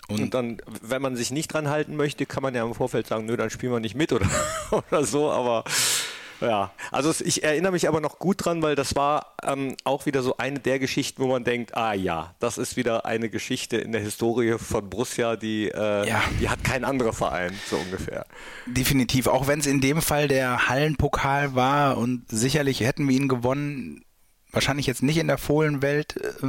Und, 0.08 0.20
und, 0.20 0.34
dann, 0.34 0.58
wenn 0.82 1.00
man 1.00 1.16
sich 1.16 1.30
nicht 1.30 1.52
dran 1.52 1.68
halten 1.68 1.96
möchte, 1.96 2.26
kann 2.26 2.42
man 2.42 2.54
ja 2.54 2.64
im 2.64 2.74
Vorfeld 2.74 3.06
sagen, 3.06 3.24
nö, 3.24 3.36
dann 3.36 3.50
spielen 3.50 3.72
wir 3.72 3.80
nicht 3.80 3.94
mit 3.94 4.12
oder, 4.12 4.28
oder 4.70 5.04
so, 5.04 5.30
aber 5.30 5.64
ja, 6.42 6.72
also 6.90 7.12
ich 7.24 7.44
erinnere 7.44 7.72
mich 7.72 7.88
aber 7.88 8.00
noch 8.00 8.18
gut 8.18 8.44
dran, 8.44 8.62
weil 8.62 8.74
das 8.74 8.94
war 8.96 9.34
ähm, 9.42 9.76
auch 9.84 10.06
wieder 10.06 10.22
so 10.22 10.36
eine 10.36 10.60
der 10.60 10.78
Geschichten, 10.78 11.22
wo 11.22 11.28
man 11.28 11.44
denkt, 11.44 11.76
ah 11.76 11.92
ja, 11.92 12.34
das 12.38 12.58
ist 12.58 12.76
wieder 12.76 13.06
eine 13.06 13.28
Geschichte 13.28 13.76
in 13.76 13.92
der 13.92 14.00
Historie 14.00 14.58
von 14.58 14.90
Borussia, 14.90 15.36
die, 15.36 15.68
äh, 15.68 16.08
ja. 16.08 16.22
die 16.40 16.48
hat 16.48 16.64
kein 16.64 16.84
anderer 16.84 17.12
Verein, 17.12 17.52
so 17.68 17.76
ungefähr. 17.76 18.26
Definitiv, 18.66 19.26
auch 19.26 19.46
wenn 19.46 19.60
es 19.60 19.66
in 19.66 19.80
dem 19.80 20.02
Fall 20.02 20.28
der 20.28 20.68
Hallenpokal 20.68 21.54
war 21.54 21.98
und 21.98 22.24
sicherlich 22.28 22.80
hätten 22.80 23.08
wir 23.08 23.16
ihn 23.16 23.28
gewonnen, 23.28 24.04
wahrscheinlich 24.50 24.86
jetzt 24.86 25.02
nicht 25.02 25.18
in 25.18 25.28
der 25.28 25.38
Fohlenwelt, 25.38 26.16
äh, 26.16 26.46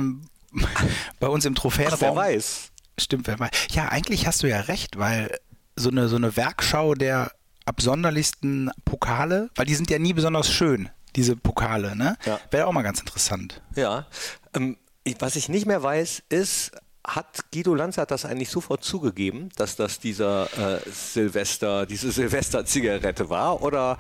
bei 1.19 1.27
uns 1.27 1.45
im 1.45 1.55
Trophäenraum. 1.55 1.95
Ach, 1.95 2.01
wer 2.01 2.15
weiß. 2.15 2.71
Stimmt, 2.97 3.27
wer 3.27 3.39
weiß. 3.39 3.49
Ja, 3.71 3.89
eigentlich 3.89 4.27
hast 4.27 4.43
du 4.43 4.47
ja 4.47 4.61
recht, 4.61 4.97
weil 4.97 5.35
so 5.75 5.89
eine, 5.89 6.07
so 6.07 6.15
eine 6.15 6.35
Werkschau 6.35 6.93
der 6.93 7.31
absonderlichsten 7.65 8.71
Pokale, 8.85 9.49
weil 9.55 9.65
die 9.65 9.75
sind 9.75 9.89
ja 9.89 9.99
nie 9.99 10.13
besonders 10.13 10.49
schön, 10.49 10.89
diese 11.15 11.35
Pokale, 11.35 11.95
ne? 11.95 12.17
Ja. 12.25 12.39
Wäre 12.51 12.67
auch 12.67 12.71
mal 12.71 12.81
ganz 12.81 12.99
interessant. 12.99 13.61
Ja. 13.75 14.07
Ähm, 14.53 14.77
was 15.19 15.35
ich 15.35 15.49
nicht 15.49 15.65
mehr 15.65 15.83
weiß, 15.83 16.23
ist, 16.29 16.71
hat 17.05 17.51
Guido 17.51 17.75
Lanz 17.75 17.95
das 17.95 18.25
eigentlich 18.25 18.49
sofort 18.49 18.83
zugegeben, 18.83 19.49
dass 19.55 19.75
das 19.75 19.99
dieser 19.99 20.45
äh, 20.57 20.79
Silvester, 20.89 21.85
diese 21.85 22.11
Silvester-Zigarette 22.11 23.29
war? 23.29 23.61
Oder 23.61 23.97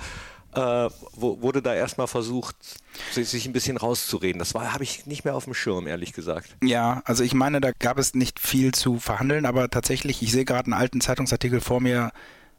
äh, 0.55 0.89
wurde 1.15 1.61
da 1.61 1.73
erstmal 1.73 2.07
versucht, 2.07 2.55
sich 3.11 3.45
ein 3.45 3.53
bisschen 3.53 3.77
rauszureden. 3.77 4.39
Das 4.39 4.53
habe 4.53 4.83
ich 4.83 5.05
nicht 5.05 5.25
mehr 5.25 5.35
auf 5.35 5.45
dem 5.45 5.53
Schirm, 5.53 5.87
ehrlich 5.87 6.13
gesagt. 6.13 6.55
Ja, 6.63 7.01
also 7.05 7.23
ich 7.23 7.33
meine, 7.33 7.59
da 7.59 7.71
gab 7.77 7.97
es 7.97 8.13
nicht 8.13 8.39
viel 8.39 8.73
zu 8.73 8.99
verhandeln, 8.99 9.45
aber 9.45 9.69
tatsächlich, 9.69 10.21
ich 10.21 10.31
sehe 10.31 10.45
gerade 10.45 10.65
einen 10.65 10.79
alten 10.79 11.01
Zeitungsartikel 11.01 11.59
vor 11.59 11.81
mir, 11.81 12.11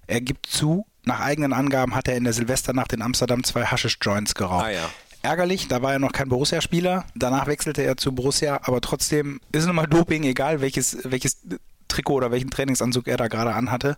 er 0.06 0.20
gibt 0.20 0.46
zu, 0.46 0.86
nach 1.04 1.20
eigenen 1.20 1.52
Angaben 1.52 1.94
hat 1.94 2.08
er 2.08 2.16
in 2.16 2.24
der 2.24 2.32
Silvesternacht 2.32 2.92
in 2.92 3.02
Amsterdam 3.02 3.44
zwei 3.44 3.64
Haschisch-Joints 3.64 4.34
geraucht. 4.34 4.66
Ah, 4.66 4.70
ja. 4.70 4.90
Ärgerlich, 5.22 5.68
da 5.68 5.80
war 5.80 5.92
er 5.92 5.98
noch 5.98 6.12
kein 6.12 6.28
Borussia-Spieler. 6.28 7.04
Danach 7.14 7.46
wechselte 7.46 7.82
er 7.82 7.96
zu 7.96 8.12
Borussia, 8.12 8.60
aber 8.64 8.80
trotzdem 8.82 9.40
ist 9.52 9.66
nun 9.66 9.76
mal 9.76 9.86
Doping, 9.86 10.24
egal 10.24 10.60
welches, 10.60 10.98
welches 11.04 11.38
Trikot 11.88 12.14
oder 12.14 12.30
welchen 12.30 12.50
Trainingsanzug 12.50 13.08
er 13.08 13.16
da 13.16 13.28
gerade 13.28 13.54
anhatte. 13.54 13.96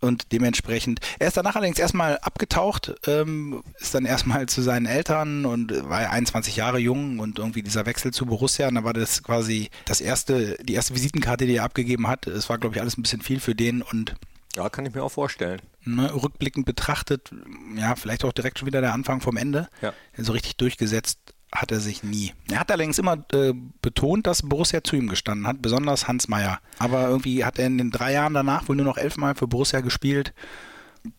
Und 0.00 0.30
dementsprechend, 0.30 1.00
er 1.18 1.28
ist 1.28 1.36
danach 1.36 1.56
allerdings 1.56 1.78
erstmal 1.78 2.18
abgetaucht, 2.18 2.94
ähm, 3.06 3.62
ist 3.80 3.94
dann 3.94 4.04
erstmal 4.04 4.46
zu 4.46 4.62
seinen 4.62 4.86
Eltern 4.86 5.44
und 5.44 5.72
war 5.88 6.10
21 6.10 6.54
Jahre 6.54 6.78
jung 6.78 7.18
und 7.18 7.38
irgendwie 7.38 7.62
dieser 7.62 7.84
Wechsel 7.84 8.12
zu 8.12 8.26
Borussia, 8.26 8.68
und 8.68 8.76
da 8.76 8.84
war 8.84 8.92
das 8.92 9.24
quasi 9.24 9.70
das 9.86 10.00
erste, 10.00 10.56
die 10.62 10.74
erste 10.74 10.94
Visitenkarte, 10.94 11.46
die 11.46 11.56
er 11.56 11.64
abgegeben 11.64 12.06
hat. 12.06 12.26
Es 12.28 12.48
war, 12.48 12.58
glaube 12.58 12.76
ich, 12.76 12.80
alles 12.80 12.96
ein 12.96 13.02
bisschen 13.02 13.22
viel 13.22 13.40
für 13.40 13.56
den 13.56 13.82
und 13.82 14.14
ja, 14.54 14.68
kann 14.68 14.86
ich 14.86 14.94
mir 14.94 15.02
auch 15.02 15.10
vorstellen. 15.10 15.60
Ne, 15.84 16.12
rückblickend 16.12 16.66
betrachtet, 16.66 17.30
ja, 17.76 17.94
vielleicht 17.94 18.24
auch 18.24 18.32
direkt 18.32 18.58
schon 18.58 18.66
wieder 18.66 18.80
der 18.80 18.92
Anfang 18.92 19.20
vom 19.20 19.36
Ende. 19.36 19.68
Ja. 19.80 19.94
So 20.16 20.32
richtig 20.32 20.56
durchgesetzt 20.56 21.18
hat 21.52 21.72
er 21.72 21.80
sich 21.80 22.02
nie. 22.02 22.34
Er 22.50 22.60
hat 22.60 22.70
allerdings 22.70 22.98
immer 22.98 23.24
äh, 23.32 23.54
betont, 23.80 24.26
dass 24.26 24.42
Borussia 24.42 24.84
zu 24.84 24.96
ihm 24.96 25.08
gestanden 25.08 25.46
hat, 25.46 25.62
besonders 25.62 26.06
Hans 26.06 26.28
Meyer. 26.28 26.60
Aber 26.78 27.08
irgendwie 27.08 27.44
hat 27.44 27.58
er 27.58 27.66
in 27.66 27.78
den 27.78 27.90
drei 27.90 28.12
Jahren 28.12 28.34
danach 28.34 28.68
wohl 28.68 28.76
nur 28.76 28.84
noch 28.84 28.98
elfmal 28.98 29.34
für 29.34 29.46
Borussia 29.46 29.80
gespielt. 29.80 30.34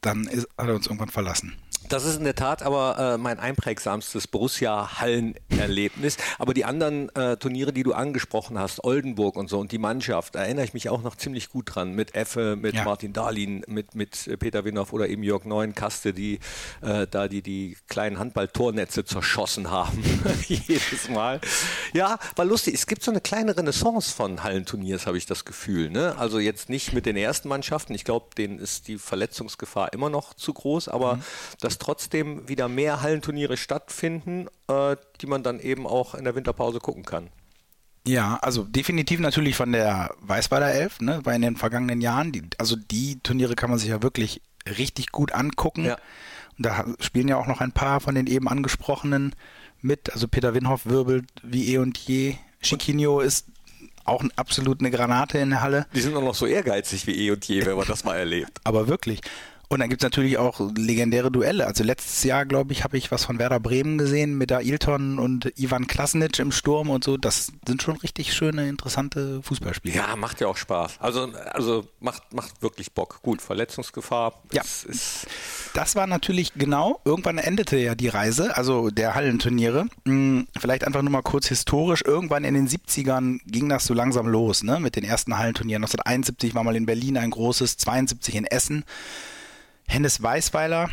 Dann 0.01 0.28
ist, 0.28 0.48
hat 0.58 0.68
er 0.68 0.75
uns 0.75 0.86
irgendwann 0.86 1.10
verlassen. 1.10 1.56
Das 1.89 2.05
ist 2.05 2.17
in 2.17 2.24
der 2.24 2.36
Tat 2.36 2.62
aber 2.62 3.15
äh, 3.15 3.17
mein 3.17 3.39
einprägsamstes 3.39 4.27
Borussia-Hallen-Erlebnis. 4.27 6.17
Aber 6.38 6.53
die 6.53 6.63
anderen 6.63 7.13
äh, 7.15 7.36
Turniere, 7.38 7.74
die 7.74 7.81
du 7.81 7.93
angesprochen 7.93 8.60
hast, 8.60 8.84
Oldenburg 8.84 9.36
und 9.36 9.50
so 9.50 9.60
und 9.60 9.72
die 9.72 9.79
Mannschaft, 9.79 10.36
da 10.36 10.43
erinnere 10.43 10.65
ich 10.65 10.75
mich 10.75 10.89
auch 10.89 11.01
noch 11.01 11.15
ziemlich 11.15 11.50
gut 11.50 11.74
dran. 11.74 11.93
Mit 11.93 12.13
Effe, 12.13 12.55
mit 12.55 12.75
ja. 12.75 12.84
Martin 12.84 13.12
Dahlin, 13.12 13.63
mit, 13.67 13.96
mit 13.96 14.29
Peter 14.39 14.65
Winhoff 14.65 14.93
oder 14.93 15.10
eben 15.10 15.24
Jörg 15.24 15.46
Neuenkaste, 15.46 16.13
die 16.13 16.39
äh, 16.81 17.08
da 17.10 17.27
die, 17.27 17.41
die 17.41 17.75
kleinen 17.88 18.19
Handball-Tornetze 18.19 19.03
zerschossen 19.03 19.72
haben. 19.72 20.03
Jedes 20.48 21.10
Mal. 21.10 21.41
Ja, 21.93 22.19
war 22.36 22.46
lustig. 22.46 22.75
Es 22.75 22.86
gibt 22.86 23.01
so 23.01 23.10
eine 23.10 23.19
kleine 23.19 23.58
Renaissance 23.58 24.13
von 24.13 24.43
Hallenturniers, 24.43 25.08
habe 25.08 25.17
ich 25.17 25.25
das 25.25 25.43
Gefühl. 25.43 25.89
Ne? 25.89 26.15
Also 26.19 26.38
jetzt 26.38 26.69
nicht 26.69 26.93
mit 26.93 27.08
den 27.08 27.17
ersten 27.17 27.50
Mannschaften. 27.50 27.96
Ich 27.96 28.03
glaube, 28.03 28.27
denen 28.38 28.60
ist 28.60 28.88
die 28.88 29.00
Verletzungsgefahr 29.00 29.91
immer 29.91 30.12
noch 30.12 30.36
zu 30.36 30.53
groß, 30.53 30.88
aber 30.88 31.15
mhm. 31.15 31.24
das 31.62 31.78
trotzdem 31.79 32.48
wieder 32.48 32.67
mehr 32.67 33.01
Hallenturniere 33.01 33.57
stattfinden, 33.57 34.48
äh, 34.67 34.95
die 35.21 35.27
man 35.27 35.43
dann 35.43 35.59
eben 35.59 35.88
auch 35.88 36.15
in 36.15 36.24
der 36.24 36.36
Winterpause 36.36 36.79
gucken 36.79 37.03
kann. 37.03 37.29
Ja, 38.07 38.38
also 38.41 38.63
definitiv 38.63 39.19
natürlich 39.19 39.55
von 39.55 39.71
der 39.71 40.15
Weißweiler 40.21 40.71
Elf, 40.71 41.00
ne, 41.01 41.19
weil 41.24 41.36
in 41.36 41.41
den 41.41 41.57
vergangenen 41.57 42.01
Jahren, 42.01 42.31
die, 42.31 42.43
also 42.57 42.75
die 42.75 43.19
Turniere 43.21 43.55
kann 43.55 43.69
man 43.69 43.79
sich 43.79 43.89
ja 43.89 44.01
wirklich 44.01 44.41
richtig 44.65 45.12
gut 45.12 45.33
angucken. 45.33 45.86
Ja. 45.86 45.98
Und 46.57 46.65
da 46.65 46.86
spielen 47.00 47.27
ja 47.27 47.38
auch 47.38 47.48
noch 47.48 47.62
ein 47.62 47.71
paar 47.71 48.00
von 48.00 48.15
den 48.15 48.27
eben 48.27 48.48
angesprochenen 48.48 49.36
mit. 49.81 50.12
Also 50.12 50.27
Peter 50.27 50.53
Winhoff 50.53 50.86
wirbelt 50.86 51.29
wie 51.43 51.74
eh 51.74 51.77
und 51.77 51.98
je. 51.98 52.36
Chiquinho 52.62 53.21
ist 53.21 53.48
auch 54.05 54.24
absolut 54.36 54.79
eine 54.79 54.91
Granate 54.91 55.38
in 55.38 55.51
der 55.51 55.62
Halle. 55.62 55.86
Die 55.93 56.01
sind 56.01 56.15
auch 56.15 56.24
noch 56.24 56.36
so 56.36 56.45
ehrgeizig 56.45 57.07
wie 57.07 57.27
eh 57.27 57.31
und 57.31 57.45
je, 57.45 57.65
wenn 57.65 57.77
man 57.77 57.88
das 57.88 58.03
mal 58.03 58.17
erlebt. 58.17 58.51
Aber 58.63 58.88
wirklich. 58.88 59.21
Und 59.72 59.82
dann 59.82 59.90
gibt 59.90 60.02
es 60.02 60.04
natürlich 60.04 60.40
auch 60.40 60.60
legendäre 60.76 61.32
Duelle. 61.32 61.68
Also 61.68 61.84
letztes 61.84 62.24
Jahr, 62.24 62.46
glaube 62.46 62.74
ich, 62.74 62.84
habe 62.84 62.98
ich 62.98 63.12
was 63.12 63.26
von 63.26 63.38
Werder 63.38 63.60
Bremen 63.60 64.00
gesehen 64.00 64.36
mit 64.36 64.52
Ailton 64.52 65.20
und 65.20 65.54
Ivan 65.60 65.86
Klasnic 65.86 66.40
im 66.40 66.52
Sturm 66.52 66.90
und 66.90 67.04
so. 67.04 67.18
Das 67.18 67.52
sind 67.68 67.84
schon 67.84 67.98
richtig 67.98 68.34
schöne, 68.34 68.68
interessante 68.68 69.44
Fußballspiele. 69.44 69.96
Ja, 69.96 70.16
macht 70.16 70.42
ja 70.42 70.48
auch 70.48 70.58
Spaß. 70.58 70.96
Also, 71.00 71.32
also 71.52 71.86
macht, 72.00 72.34
macht 72.34 72.64
wirklich 72.64 72.94
Bock. 72.94 73.20
Gut, 73.22 73.44
Verletzungsgefahr. 73.44 74.42
Ja. 74.54 74.64
Ist 74.64 75.28
das 75.74 75.96
war 75.96 76.08
natürlich 76.08 76.54
genau, 76.56 77.00
irgendwann 77.06 77.38
endete 77.38 77.78
ja 77.78 77.94
die 77.94 78.08
Reise, 78.08 78.58
also 78.58 78.90
der 78.90 79.14
Hallenturniere. 79.14 79.86
Hm, 80.06 80.48
vielleicht 80.60 80.84
einfach 80.84 81.02
nur 81.02 81.12
mal 81.12 81.22
kurz 81.22 81.48
historisch. 81.48 82.02
Irgendwann 82.04 82.44
in 82.44 82.56
den 82.56 82.68
70ern 82.68 83.40
ging 83.46 83.70
das 83.70 83.86
so 83.86 83.94
langsam 83.94 84.28
los, 84.28 84.64
ne? 84.64 84.80
Mit 84.80 84.96
den 84.96 85.04
ersten 85.04 85.38
Hallenturnieren. 85.38 85.84
1971 85.84 86.56
war 86.56 86.64
mal 86.64 86.76
in 86.76 86.86
Berlin 86.86 87.18
ein 87.18 87.30
großes, 87.30 87.78
72 87.78 88.36
in 88.36 88.46
Essen. 88.46 88.84
Hennes 89.89 90.22
Weißweiler 90.22 90.88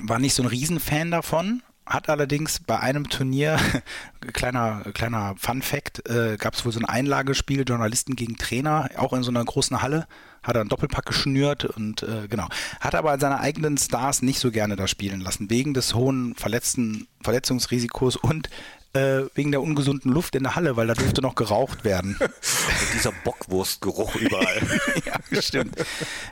war 0.00 0.18
nicht 0.20 0.34
so 0.34 0.44
ein 0.44 0.48
Riesenfan 0.48 1.10
davon, 1.10 1.60
hat 1.84 2.08
allerdings 2.08 2.60
bei 2.60 2.78
einem 2.78 3.08
Turnier, 3.08 3.58
kleiner, 4.32 4.82
kleiner 4.94 5.34
Fun 5.36 5.60
Fact, 5.60 6.08
äh, 6.08 6.36
gab 6.38 6.54
es 6.54 6.64
wohl 6.64 6.70
so 6.70 6.78
ein 6.78 6.84
Einlagespiel, 6.84 7.64
Journalisten 7.66 8.14
gegen 8.14 8.36
Trainer, 8.36 8.88
auch 8.96 9.12
in 9.12 9.24
so 9.24 9.30
einer 9.30 9.44
großen 9.44 9.82
Halle, 9.82 10.06
hat 10.44 10.54
er 10.54 10.60
einen 10.60 10.70
Doppelpack 10.70 11.04
geschnürt 11.04 11.64
und 11.64 12.04
äh, 12.04 12.28
genau. 12.28 12.46
Hat 12.80 12.94
aber 12.94 13.18
seine 13.18 13.40
eigenen 13.40 13.76
Stars 13.76 14.22
nicht 14.22 14.38
so 14.38 14.52
gerne 14.52 14.76
da 14.76 14.86
spielen 14.86 15.20
lassen, 15.20 15.50
wegen 15.50 15.74
des 15.74 15.92
hohen 15.92 16.36
Verletzten, 16.36 17.08
Verletzungsrisikos 17.22 18.14
und 18.14 18.50
äh, 18.92 19.22
wegen 19.34 19.50
der 19.50 19.62
ungesunden 19.62 20.12
Luft 20.12 20.36
in 20.36 20.44
der 20.44 20.54
Halle, 20.54 20.76
weil 20.76 20.86
da 20.86 20.94
durfte 20.94 21.22
noch 21.22 21.34
geraucht 21.34 21.84
werden. 21.84 22.16
Und 22.20 22.30
dieser 22.94 23.12
Bockwurstgeruch 23.24 24.14
überall. 24.14 24.62
ja, 25.04 25.42
stimmt. 25.42 25.74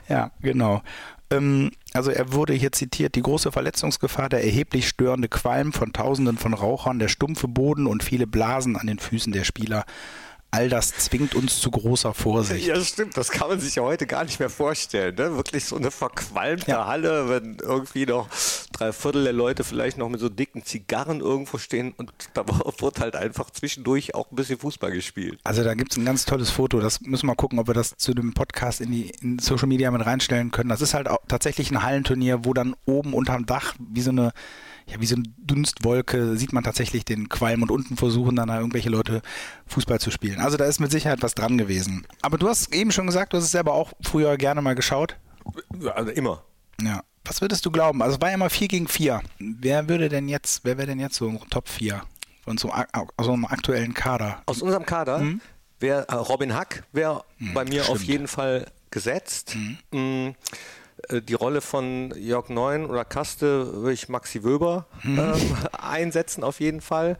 Ja, 0.07 0.31
genau. 0.41 0.81
Ähm, 1.31 1.71
also 1.93 2.11
er 2.11 2.33
wurde 2.33 2.53
hier 2.53 2.71
zitiert, 2.71 3.15
die 3.15 3.21
große 3.21 3.51
Verletzungsgefahr, 3.51 4.29
der 4.29 4.43
erheblich 4.43 4.87
störende 4.87 5.29
Qualm 5.29 5.73
von 5.73 5.93
Tausenden 5.93 6.37
von 6.37 6.53
Rauchern, 6.53 6.99
der 6.99 7.07
stumpfe 7.07 7.47
Boden 7.47 7.87
und 7.87 8.03
viele 8.03 8.27
Blasen 8.27 8.75
an 8.75 8.87
den 8.87 8.99
Füßen 8.99 9.33
der 9.33 9.43
Spieler 9.43 9.85
all 10.51 10.67
das 10.67 10.91
zwingt 10.91 11.33
uns 11.33 11.59
zu 11.61 11.71
großer 11.71 12.13
Vorsicht. 12.13 12.67
Ja, 12.67 12.79
stimmt. 12.81 13.15
Das 13.15 13.31
kann 13.31 13.47
man 13.47 13.59
sich 13.61 13.75
ja 13.75 13.83
heute 13.83 14.05
gar 14.05 14.25
nicht 14.25 14.39
mehr 14.39 14.49
vorstellen. 14.49 15.15
Ne? 15.15 15.35
Wirklich 15.37 15.63
so 15.63 15.77
eine 15.77 15.91
verqualmte 15.91 16.71
ja. 16.71 16.85
Halle, 16.85 17.29
wenn 17.29 17.57
irgendwie 17.61 18.05
noch 18.05 18.27
drei 18.73 18.91
Viertel 18.91 19.23
der 19.23 19.33
Leute 19.33 19.63
vielleicht 19.63 19.97
noch 19.97 20.09
mit 20.09 20.19
so 20.19 20.27
dicken 20.27 20.65
Zigarren 20.65 21.21
irgendwo 21.21 21.57
stehen 21.57 21.93
und 21.95 22.11
da 22.33 22.45
wird 22.79 22.99
halt 22.99 23.15
einfach 23.15 23.49
zwischendurch 23.49 24.13
auch 24.13 24.29
ein 24.29 24.35
bisschen 24.35 24.59
Fußball 24.59 24.91
gespielt. 24.91 25.39
Also 25.45 25.63
da 25.63 25.73
gibt 25.73 25.93
es 25.93 25.97
ein 25.97 26.05
ganz 26.05 26.25
tolles 26.25 26.49
Foto. 26.49 26.81
Das 26.81 26.99
müssen 27.01 27.27
wir 27.27 27.35
gucken, 27.35 27.57
ob 27.57 27.67
wir 27.67 27.73
das 27.73 27.95
zu 27.95 28.13
dem 28.13 28.33
Podcast 28.33 28.81
in 28.81 28.91
die 28.91 29.09
in 29.21 29.39
Social 29.39 29.67
Media 29.67 29.89
mit 29.89 30.05
reinstellen 30.05 30.51
können. 30.51 30.69
Das 30.69 30.81
ist 30.81 30.93
halt 30.93 31.07
auch 31.07 31.19
tatsächlich 31.29 31.71
ein 31.71 31.81
Hallenturnier, 31.81 32.43
wo 32.43 32.53
dann 32.53 32.75
oben 32.85 33.13
unterm 33.13 33.45
Dach 33.45 33.73
wie 33.79 34.01
so 34.01 34.11
eine 34.11 34.33
ja, 34.87 34.99
wie 34.99 35.05
so 35.05 35.15
eine 35.15 35.23
Dunstwolke 35.37 36.35
sieht 36.37 36.53
man 36.53 36.63
tatsächlich 36.63 37.05
den 37.05 37.29
Qualm 37.29 37.61
und 37.61 37.71
unten 37.71 37.97
versuchen 37.97 38.35
dann 38.35 38.49
irgendwelche 38.49 38.89
Leute 38.89 39.21
Fußball 39.67 39.99
zu 39.99 40.11
spielen. 40.11 40.39
Also 40.39 40.57
da 40.57 40.65
ist 40.65 40.79
mit 40.79 40.91
Sicherheit 40.91 41.21
was 41.21 41.35
dran 41.35 41.57
gewesen. 41.57 42.05
Aber 42.21 42.37
du 42.37 42.47
hast 42.47 42.73
eben 42.73 42.91
schon 42.91 43.07
gesagt, 43.07 43.33
du 43.33 43.37
hast 43.37 43.45
es 43.45 43.51
selber 43.51 43.73
auch 43.73 43.93
früher 44.01 44.37
gerne 44.37 44.61
mal 44.61 44.75
geschaut. 44.75 45.17
Also 45.95 46.11
immer. 46.11 46.43
Ja. 46.81 47.03
Was 47.23 47.39
würdest 47.41 47.65
du 47.65 47.71
glauben? 47.71 48.01
Also 48.01 48.15
es 48.15 48.21
war 48.21 48.29
ja 48.29 48.35
immer 48.35 48.49
4 48.49 48.67
gegen 48.67 48.87
4. 48.87 49.21
Wer 49.39 49.87
würde 49.87 50.09
denn 50.09 50.27
jetzt, 50.27 50.65
wer 50.65 50.77
wäre 50.77 50.87
denn 50.87 50.99
jetzt 50.99 51.15
so 51.15 51.31
Top 51.49 51.69
4 51.69 52.01
von 52.43 52.57
so, 52.57 52.71
aus 52.71 53.07
so 53.21 53.33
einem 53.33 53.45
aktuellen 53.45 53.93
Kader? 53.93 54.41
Aus 54.47 54.61
unserem 54.61 54.85
Kader? 54.85 55.19
Hm? 55.19 55.41
Wär, 55.79 56.01
äh, 56.09 56.15
Robin 56.15 56.53
Hack 56.53 56.83
wäre 56.91 57.23
hm, 57.37 57.53
bei 57.53 57.63
mir 57.65 57.83
stimmt. 57.83 57.97
auf 57.97 58.03
jeden 58.03 58.27
Fall 58.27 58.71
gesetzt. 58.89 59.55
Hm. 59.91 60.35
Äh, 61.09 61.21
die 61.21 61.33
Rolle 61.33 61.61
von 61.61 62.13
Jörg 62.17 62.49
Neun 62.49 62.85
oder 62.85 63.05
Kaste 63.05 63.73
würde 63.73 63.93
ich 63.93 64.09
Maxi 64.09 64.43
Wöber 64.43 64.85
hm. 65.01 65.19
ähm, 65.19 65.57
einsetzen 65.71 66.43
auf 66.43 66.59
jeden 66.59 66.81
Fall. 66.81 67.17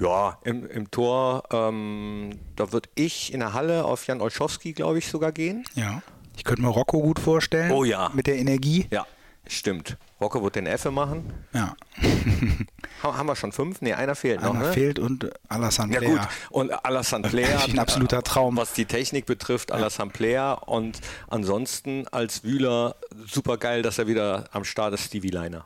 Ja, 0.00 0.38
im, 0.44 0.68
im 0.68 0.90
Tor, 0.90 1.44
ähm, 1.52 2.38
da 2.56 2.72
würde 2.72 2.88
ich 2.94 3.32
in 3.32 3.40
der 3.40 3.52
Halle 3.52 3.84
auf 3.84 4.06
Jan 4.06 4.20
Olschowski, 4.20 4.72
glaube 4.72 4.98
ich, 4.98 5.08
sogar 5.08 5.32
gehen. 5.32 5.64
Ja. 5.74 6.02
Ich 6.36 6.44
könnte 6.44 6.62
mir 6.62 6.68
Rocco 6.68 7.00
gut 7.00 7.18
vorstellen. 7.18 7.72
Oh 7.72 7.82
ja. 7.84 8.10
Mit 8.14 8.28
der 8.28 8.36
Energie. 8.36 8.86
Ja, 8.90 9.06
stimmt. 9.46 9.96
Rocco 10.20 10.42
wird 10.42 10.56
den 10.56 10.66
Effe 10.66 10.90
machen. 10.90 11.32
Ja. 11.52 11.76
haben 13.02 13.26
wir 13.26 13.36
schon 13.36 13.52
fünf? 13.52 13.80
Ne, 13.80 13.94
einer 13.94 14.14
fehlt 14.14 14.40
einer 14.40 14.48
noch. 14.48 14.54
Einer 14.56 14.66
ne? 14.68 14.72
fehlt 14.72 14.98
und 14.98 15.30
Alassane 15.48 15.94
Ja 15.94 16.00
gut, 16.00 16.20
und 16.50 16.84
Alassane 16.84 17.28
Player. 17.28 17.62
ein 17.64 17.78
absoluter 17.78 18.22
Traum. 18.22 18.56
Was 18.56 18.72
die 18.72 18.86
Technik 18.86 19.26
betrifft, 19.26 19.70
Alassane 19.70 20.10
Player. 20.10 20.66
Und 20.68 21.00
ansonsten 21.28 22.08
als 22.08 22.42
Wühler 22.42 22.96
super 23.26 23.58
geil, 23.58 23.82
dass 23.82 23.98
er 23.98 24.06
wieder 24.08 24.48
am 24.52 24.64
Start 24.64 24.94
ist, 24.94 25.04
Stevie 25.04 25.30
Liner. 25.30 25.64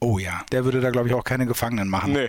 Oh 0.00 0.18
ja, 0.18 0.42
der 0.52 0.66
würde 0.66 0.82
da 0.82 0.90
glaube 0.90 1.08
ich 1.08 1.14
auch 1.14 1.24
keine 1.24 1.46
Gefangenen 1.46 1.88
machen. 1.88 2.12
Nee. 2.12 2.28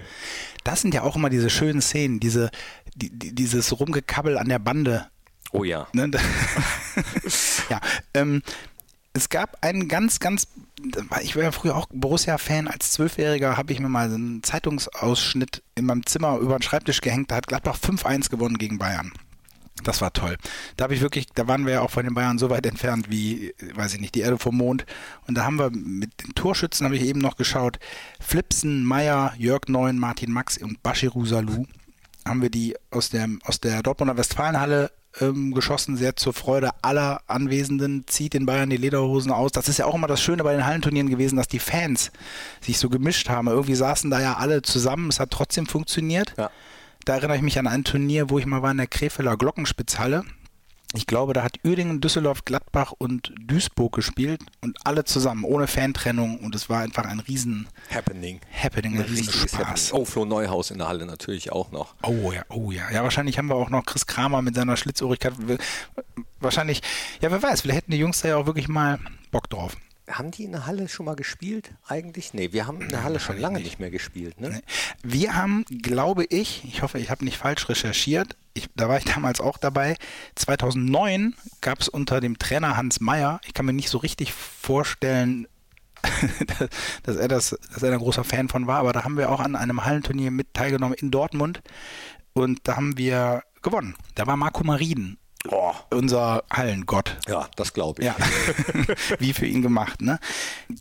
Das 0.63 0.81
sind 0.81 0.93
ja 0.93 1.03
auch 1.03 1.17
immer 1.17 1.29
diese 1.29 1.49
schönen 1.49 1.81
Szenen, 1.81 2.21
diese, 2.21 2.49
die, 2.95 3.09
dieses 3.11 3.77
Rumgekabbel 3.77 4.37
an 4.37 4.47
der 4.47 4.59
Bande. 4.59 5.07
Oh 5.51 5.63
ja. 5.65 5.87
Ne? 5.91 6.09
ja, 7.69 7.81
ähm, 8.13 8.41
es 9.13 9.29
gab 9.29 9.57
einen 9.61 9.87
ganz, 9.87 10.19
ganz, 10.19 10.47
ich 11.21 11.35
war 11.35 11.43
ja 11.43 11.51
früher 11.51 11.75
auch 11.75 11.87
Borussia-Fan, 11.91 12.67
als 12.67 12.91
Zwölfjähriger 12.91 13.57
habe 13.57 13.71
ich 13.73 13.79
mir 13.79 13.89
mal 13.89 14.05
einen 14.05 14.43
Zeitungsausschnitt 14.43 15.63
in 15.75 15.85
meinem 15.85 16.05
Zimmer 16.05 16.37
über 16.37 16.57
den 16.57 16.61
Schreibtisch 16.61 17.01
gehängt, 17.01 17.31
da 17.31 17.35
hat 17.35 17.47
Gladbach 17.47 17.77
5-1 17.77 18.29
gewonnen 18.29 18.57
gegen 18.57 18.77
Bayern. 18.77 19.13
Das 19.83 20.01
war 20.01 20.13
toll. 20.13 20.37
Da 20.77 20.83
habe 20.83 20.95
ich 20.95 21.01
wirklich, 21.01 21.27
da 21.35 21.47
waren 21.47 21.65
wir 21.65 21.73
ja 21.73 21.81
auch 21.81 21.91
von 21.91 22.05
den 22.05 22.13
Bayern 22.13 22.37
so 22.37 22.49
weit 22.49 22.65
entfernt 22.65 23.09
wie, 23.09 23.53
weiß 23.73 23.93
ich 23.93 23.99
nicht, 23.99 24.15
die 24.15 24.21
Erde 24.21 24.37
vom 24.37 24.55
Mond. 24.55 24.85
Und 25.27 25.35
da 25.37 25.43
haben 25.43 25.59
wir 25.59 25.69
mit 25.69 26.23
den 26.23 26.33
Torschützen, 26.33 26.85
habe 26.85 26.95
ich 26.95 27.03
eben 27.03 27.19
noch 27.19 27.35
geschaut, 27.35 27.77
Flipsen, 28.19 28.85
Meyer, 28.85 29.33
Jörg 29.37 29.67
Neun, 29.67 29.99
Martin 29.99 30.31
Max 30.31 30.57
und 30.57 30.81
Bashiru 30.81 31.25
Salou 31.25 31.67
haben 32.27 32.41
wir 32.41 32.49
die 32.49 32.75
aus 32.89 33.09
der, 33.09 33.29
aus 33.43 33.59
der 33.59 33.83
Dortmunder 33.83 34.17
Westfalenhalle 34.17 34.91
ähm, 35.21 35.53
geschossen, 35.53 35.97
sehr 35.97 36.15
zur 36.15 36.33
Freude 36.33 36.71
aller 36.81 37.21
Anwesenden, 37.27 38.05
zieht 38.07 38.33
den 38.33 38.45
Bayern 38.45 38.69
die 38.69 38.77
Lederhosen 38.77 39.31
aus. 39.31 39.51
Das 39.51 39.69
ist 39.69 39.77
ja 39.77 39.85
auch 39.85 39.95
immer 39.95 40.07
das 40.07 40.21
Schöne 40.21 40.43
bei 40.43 40.53
den 40.53 40.65
Hallenturnieren 40.65 41.09
gewesen, 41.09 41.37
dass 41.37 41.47
die 41.47 41.59
Fans 41.59 42.11
sich 42.61 42.77
so 42.77 42.89
gemischt 42.89 43.29
haben. 43.29 43.47
Irgendwie 43.47 43.75
saßen 43.75 44.09
da 44.09 44.21
ja 44.21 44.35
alle 44.35 44.61
zusammen, 44.61 45.09
es 45.09 45.19
hat 45.19 45.31
trotzdem 45.31 45.65
funktioniert. 45.65 46.33
Ja. 46.37 46.49
Da 47.05 47.15
erinnere 47.15 47.37
ich 47.37 47.43
mich 47.43 47.59
an 47.59 47.67
ein 47.67 47.83
Turnier, 47.83 48.29
wo 48.29 48.39
ich 48.39 48.45
mal 48.45 48.61
war 48.61 48.71
in 48.71 48.77
der 48.77 48.87
Krefeler 48.87 49.37
Glockenspitzhalle 49.37 50.23
ich 50.97 51.07
glaube, 51.07 51.33
da 51.33 51.43
hat 51.43 51.59
Uerdingen, 51.63 52.01
Düsseldorf, 52.01 52.45
Gladbach 52.45 52.93
und 52.97 53.33
Duisburg 53.39 53.93
gespielt 53.95 54.41
und 54.61 54.77
alle 54.85 55.03
zusammen, 55.03 55.43
ohne 55.43 55.67
Fantrennung 55.67 56.39
und 56.39 56.55
es 56.55 56.69
war 56.69 56.81
einfach 56.81 57.05
ein 57.05 57.19
riesen 57.19 57.67
Happening. 57.93 58.41
Happening, 58.51 58.95
ein 58.95 59.01
riesen 59.01 59.47
Spaß. 59.47 59.93
Oh, 59.93 60.05
Flo 60.05 60.25
Neuhaus 60.25 60.71
in 60.71 60.77
der 60.77 60.87
Halle 60.87 61.05
natürlich 61.05 61.51
auch 61.51 61.71
noch. 61.71 61.95
Oh 62.03 62.31
ja, 62.31 62.43
oh 62.49 62.71
ja. 62.71 62.89
Ja, 62.91 63.03
wahrscheinlich 63.03 63.37
haben 63.37 63.47
wir 63.47 63.55
auch 63.55 63.69
noch 63.69 63.85
Chris 63.85 64.05
Kramer 64.05 64.41
mit 64.41 64.55
seiner 64.55 64.77
Schlitzohrigkeit. 64.77 65.33
Wahrscheinlich, 66.39 66.81
ja, 67.21 67.31
wer 67.31 67.41
weiß, 67.41 67.61
vielleicht 67.61 67.77
hätten 67.77 67.91
die 67.91 67.97
Jungs 67.97 68.21
da 68.21 68.29
ja 68.29 68.37
auch 68.37 68.45
wirklich 68.45 68.67
mal 68.67 68.99
Bock 69.31 69.49
drauf. 69.49 69.75
Haben 70.09 70.31
die 70.31 70.43
in 70.43 70.51
der 70.51 70.65
Halle 70.65 70.87
schon 70.87 71.05
mal 71.05 71.15
gespielt 71.15 71.71
eigentlich? 71.87 72.33
Nee, 72.33 72.51
wir 72.51 72.67
haben 72.67 72.81
in 72.81 72.89
der 72.89 73.03
Halle 73.03 73.19
schon 73.19 73.39
lange 73.39 73.59
nicht 73.59 73.79
mehr 73.79 73.89
gespielt. 73.89 74.39
Ne? 74.39 74.61
Wir 75.03 75.35
haben, 75.35 75.65
glaube 75.81 76.25
ich, 76.25 76.63
ich 76.65 76.81
hoffe, 76.81 76.99
ich 76.99 77.09
habe 77.09 77.25
nicht 77.25 77.37
falsch 77.37 77.67
recherchiert, 77.69 78.37
ich, 78.53 78.69
da 78.75 78.87
war 78.87 78.97
ich 78.97 79.05
damals 79.13 79.41
auch 79.41 79.57
dabei. 79.57 79.95
2009 80.35 81.35
gab 81.61 81.79
es 81.79 81.89
unter 81.89 82.21
dem 82.21 82.37
Trainer 82.37 82.77
Hans 82.77 82.99
Meyer, 82.99 83.41
ich 83.45 83.53
kann 83.53 83.65
mir 83.65 83.73
nicht 83.73 83.89
so 83.89 83.97
richtig 83.97 84.33
vorstellen, 84.33 85.47
dass 87.03 87.15
er 87.15 87.27
das, 87.27 87.57
dass 87.73 87.81
er 87.81 87.91
ein 87.91 87.99
großer 87.99 88.23
Fan 88.23 88.47
von 88.47 88.67
war, 88.67 88.79
aber 88.79 88.93
da 88.93 89.03
haben 89.03 89.17
wir 89.17 89.31
auch 89.31 89.39
an 89.39 89.55
einem 89.55 89.85
Hallenturnier 89.85 90.29
mit 90.29 90.53
teilgenommen 90.53 90.95
in 90.99 91.09
Dortmund 91.09 91.61
und 92.33 92.59
da 92.67 92.75
haben 92.75 92.97
wir 92.97 93.43
gewonnen. 93.63 93.95
Da 94.13 94.27
war 94.27 94.37
Marco 94.37 94.63
Marien 94.63 95.17
Oh. 95.51 95.73
Unser 95.91 96.43
Hallengott. 96.51 97.17
Ja, 97.27 97.47
das 97.55 97.73
glaube 97.73 98.01
ich. 98.01 98.07
Ja. 98.07 98.15
Wie 99.19 99.33
für 99.33 99.45
ihn 99.45 99.61
gemacht. 99.61 100.01
Ne? 100.01 100.19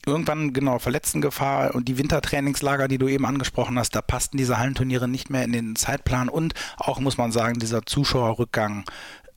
Irgendwann, 0.07 0.53
genau, 0.53 0.79
Verletztengefahr 0.79 1.75
und 1.75 1.89
die 1.89 1.99
Wintertrainingslager, 1.99 2.89
die 2.89 2.99
du 2.99 3.09
eben 3.09 3.27
angesprochen 3.27 3.79
hast, 3.79 3.95
da 3.95 4.03
passten 4.03 4.37
diese 4.37 4.59
Hallenturniere 4.59 5.09
nicht 5.09 5.31
mehr 5.31 5.45
in 5.45 5.53
den 5.53 5.77
Zeitplan 5.77 6.29
und 6.29 6.55
auch, 6.77 7.01
muss 7.01 7.19
man 7.19 7.33
sagen, 7.33 7.59
dieser 7.59 7.85
Zuschauerrückgang 7.85 8.85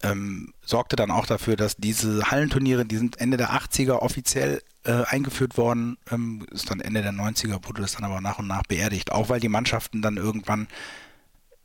ähm, 0.04 0.54
sorgte 0.64 0.96
dann 0.96 1.12
auch 1.12 1.26
dafür, 1.26 1.56
dass 1.56 1.78
diese 1.78 2.30
Hallenturniere, 2.30 2.86
die 2.86 2.98
sind 2.98 3.20
Ende 3.20 3.38
der 3.38 3.52
80er 3.52 3.94
offiziell 3.94 4.62
äh, 4.84 5.04
eingeführt 5.06 5.58
worden, 5.58 5.98
ähm, 6.12 6.46
ist 6.52 6.70
dann 6.70 6.82
Ende 6.82 7.02
der 7.02 7.14
90er, 7.14 7.68
wurde 7.68 7.82
das 7.82 7.94
dann 7.94 8.04
aber 8.04 8.22
nach 8.22 8.40
und 8.40 8.48
nach 8.48 8.64
beerdigt, 8.64 9.12
auch 9.12 9.30
weil 9.30 9.40
die 9.40 9.50
Mannschaften 9.50 10.02
dann 10.02 10.18
irgendwann 10.18 10.68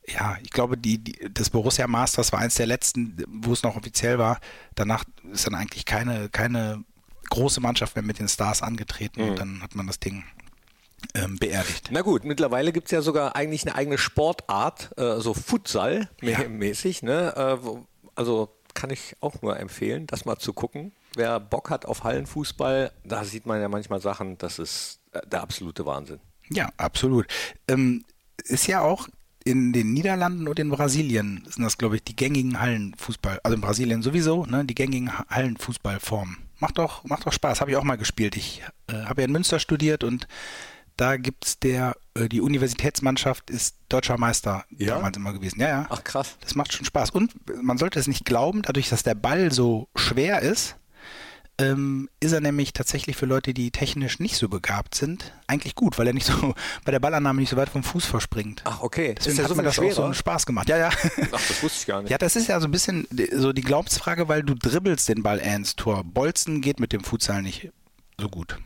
ja, 0.06 0.36
ich 0.42 0.50
glaube, 0.50 0.76
die, 0.76 0.98
die, 0.98 1.32
das 1.32 1.50
Borussia 1.50 1.86
Masters 1.86 2.32
war 2.32 2.40
eins 2.40 2.56
der 2.56 2.66
letzten, 2.66 3.24
wo 3.28 3.52
es 3.52 3.62
noch 3.62 3.76
offiziell 3.76 4.18
war. 4.18 4.40
Danach 4.74 5.04
ist 5.32 5.46
dann 5.46 5.54
eigentlich 5.54 5.84
keine, 5.84 6.28
keine 6.28 6.84
große 7.30 7.60
Mannschaft 7.60 7.94
mehr 7.94 8.02
mit 8.02 8.18
den 8.18 8.28
Stars 8.28 8.62
angetreten 8.62 9.22
mhm. 9.22 9.30
und 9.30 9.38
dann 9.38 9.62
hat 9.62 9.74
man 9.74 9.86
das 9.86 10.00
Ding 10.00 10.24
ähm, 11.14 11.38
beerdigt. 11.38 11.88
Na 11.90 12.02
gut, 12.02 12.24
mittlerweile 12.24 12.72
gibt 12.72 12.88
es 12.88 12.90
ja 12.92 13.02
sogar 13.02 13.36
eigentlich 13.36 13.62
eine 13.66 13.74
eigene 13.74 13.98
Sportart, 13.98 14.90
äh, 14.98 15.20
so 15.20 15.34
Futsal 15.34 16.08
ja. 16.20 16.48
mäßig. 16.48 17.02
Ne? 17.02 17.34
Äh, 17.36 17.68
also 18.14 18.54
kann 18.74 18.90
ich 18.90 19.16
auch 19.20 19.40
nur 19.42 19.58
empfehlen, 19.58 20.06
das 20.06 20.24
mal 20.24 20.38
zu 20.38 20.52
gucken. 20.52 20.92
Wer 21.14 21.40
Bock 21.40 21.70
hat 21.70 21.84
auf 21.86 22.04
Hallenfußball, 22.04 22.92
da 23.04 23.24
sieht 23.24 23.46
man 23.46 23.60
ja 23.60 23.68
manchmal 23.68 24.00
Sachen, 24.00 24.38
das 24.38 24.58
ist 24.58 25.00
äh, 25.12 25.20
der 25.26 25.42
absolute 25.42 25.84
Wahnsinn. 25.86 26.20
Ja, 26.50 26.70
absolut. 26.76 27.26
Ähm, 27.68 28.04
ist 28.44 28.66
ja 28.66 28.80
auch 28.80 29.08
in 29.44 29.72
den 29.72 29.92
Niederlanden 29.92 30.48
und 30.48 30.58
in 30.58 30.70
Brasilien 30.70 31.44
sind 31.48 31.62
das, 31.62 31.78
glaube 31.78 31.96
ich, 31.96 32.04
die 32.04 32.16
gängigen 32.16 32.60
Hallenfußball, 32.60 33.40
also 33.42 33.54
in 33.54 33.60
Brasilien 33.60 34.02
sowieso, 34.02 34.46
ne, 34.46 34.64
die 34.64 34.74
gängigen 34.74 35.10
Hallenfußballformen. 35.28 36.38
Macht 36.58 36.78
doch, 36.78 37.04
macht 37.04 37.26
doch 37.26 37.32
Spaß, 37.32 37.60
habe 37.60 37.72
ich 37.72 37.76
auch 37.76 37.84
mal 37.84 37.96
gespielt. 37.96 38.36
Ich 38.36 38.62
äh, 38.86 39.04
habe 39.04 39.22
ja 39.22 39.26
in 39.26 39.32
Münster 39.32 39.58
studiert 39.58 40.04
und 40.04 40.28
da 40.96 41.16
gibt 41.16 41.46
es 41.46 41.58
der, 41.58 41.96
äh, 42.14 42.28
die 42.28 42.40
Universitätsmannschaft 42.40 43.50
ist 43.50 43.76
deutscher 43.88 44.18
Meister 44.18 44.64
ja? 44.70 44.94
damals 44.94 45.16
immer 45.16 45.32
gewesen. 45.32 45.60
Ja, 45.60 45.68
ja. 45.68 45.86
Ach 45.88 46.04
krass. 46.04 46.36
Das 46.40 46.54
macht 46.54 46.72
schon 46.72 46.84
Spaß. 46.84 47.10
Und 47.10 47.34
man 47.62 47.78
sollte 47.78 47.98
es 47.98 48.06
nicht 48.06 48.24
glauben, 48.24 48.62
dadurch, 48.62 48.88
dass 48.88 49.02
der 49.02 49.14
Ball 49.14 49.52
so 49.52 49.88
schwer 49.96 50.40
ist, 50.40 50.76
ähm, 51.62 52.08
ist 52.20 52.32
er 52.32 52.40
nämlich 52.40 52.72
tatsächlich 52.72 53.16
für 53.16 53.26
Leute, 53.26 53.54
die 53.54 53.70
technisch 53.70 54.18
nicht 54.18 54.36
so 54.36 54.48
begabt 54.48 54.94
sind, 54.94 55.32
eigentlich 55.46 55.74
gut, 55.74 55.98
weil 55.98 56.06
er 56.06 56.12
nicht 56.12 56.26
so 56.26 56.54
bei 56.84 56.92
der 56.92 57.00
Ballannahme 57.00 57.40
nicht 57.40 57.50
so 57.50 57.56
weit 57.56 57.68
vom 57.68 57.82
Fuß 57.82 58.04
verspringt. 58.04 58.62
Ach, 58.64 58.82
okay. 58.82 59.14
Deswegen 59.16 59.38
hat 59.38 59.48
so 59.48 59.54
mir 59.54 59.62
das 59.62 59.74
schwerer? 59.74 59.90
auch 59.90 59.96
so 59.96 60.04
einen 60.04 60.14
Spaß 60.14 60.46
gemacht. 60.46 60.68
Ja, 60.68 60.78
ja. 60.78 60.88
Ach, 61.32 61.40
das 61.48 61.62
wusste 61.62 61.78
ich 61.78 61.86
gar 61.86 62.02
nicht. 62.02 62.10
Ja, 62.10 62.18
das 62.18 62.36
ist 62.36 62.48
ja 62.48 62.60
so 62.60 62.66
ein 62.66 62.70
bisschen 62.70 63.06
so 63.32 63.52
die 63.52 63.62
Glaubensfrage, 63.62 64.28
weil 64.28 64.42
du 64.42 64.54
dribbelst 64.54 65.08
den 65.08 65.22
Ball 65.22 65.38
eher 65.38 65.56
ins 65.56 65.76
Tor. 65.76 66.04
Bolzen 66.04 66.60
geht 66.60 66.80
mit 66.80 66.92
dem 66.92 67.04
Futsal 67.04 67.42
nicht 67.42 67.70
so 68.20 68.28
gut. 68.28 68.58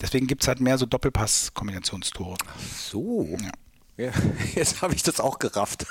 Deswegen 0.00 0.26
gibt 0.26 0.42
es 0.42 0.48
halt 0.48 0.60
mehr 0.60 0.78
so 0.78 0.86
Doppelpass-Kombinationstore. 0.86 2.36
Ach 2.46 2.78
so. 2.78 3.36
Ja. 3.40 3.50
Ja, 3.96 4.10
jetzt 4.54 4.82
habe 4.82 4.94
ich 4.94 5.02
das 5.02 5.20
auch 5.20 5.38
gerafft. 5.38 5.86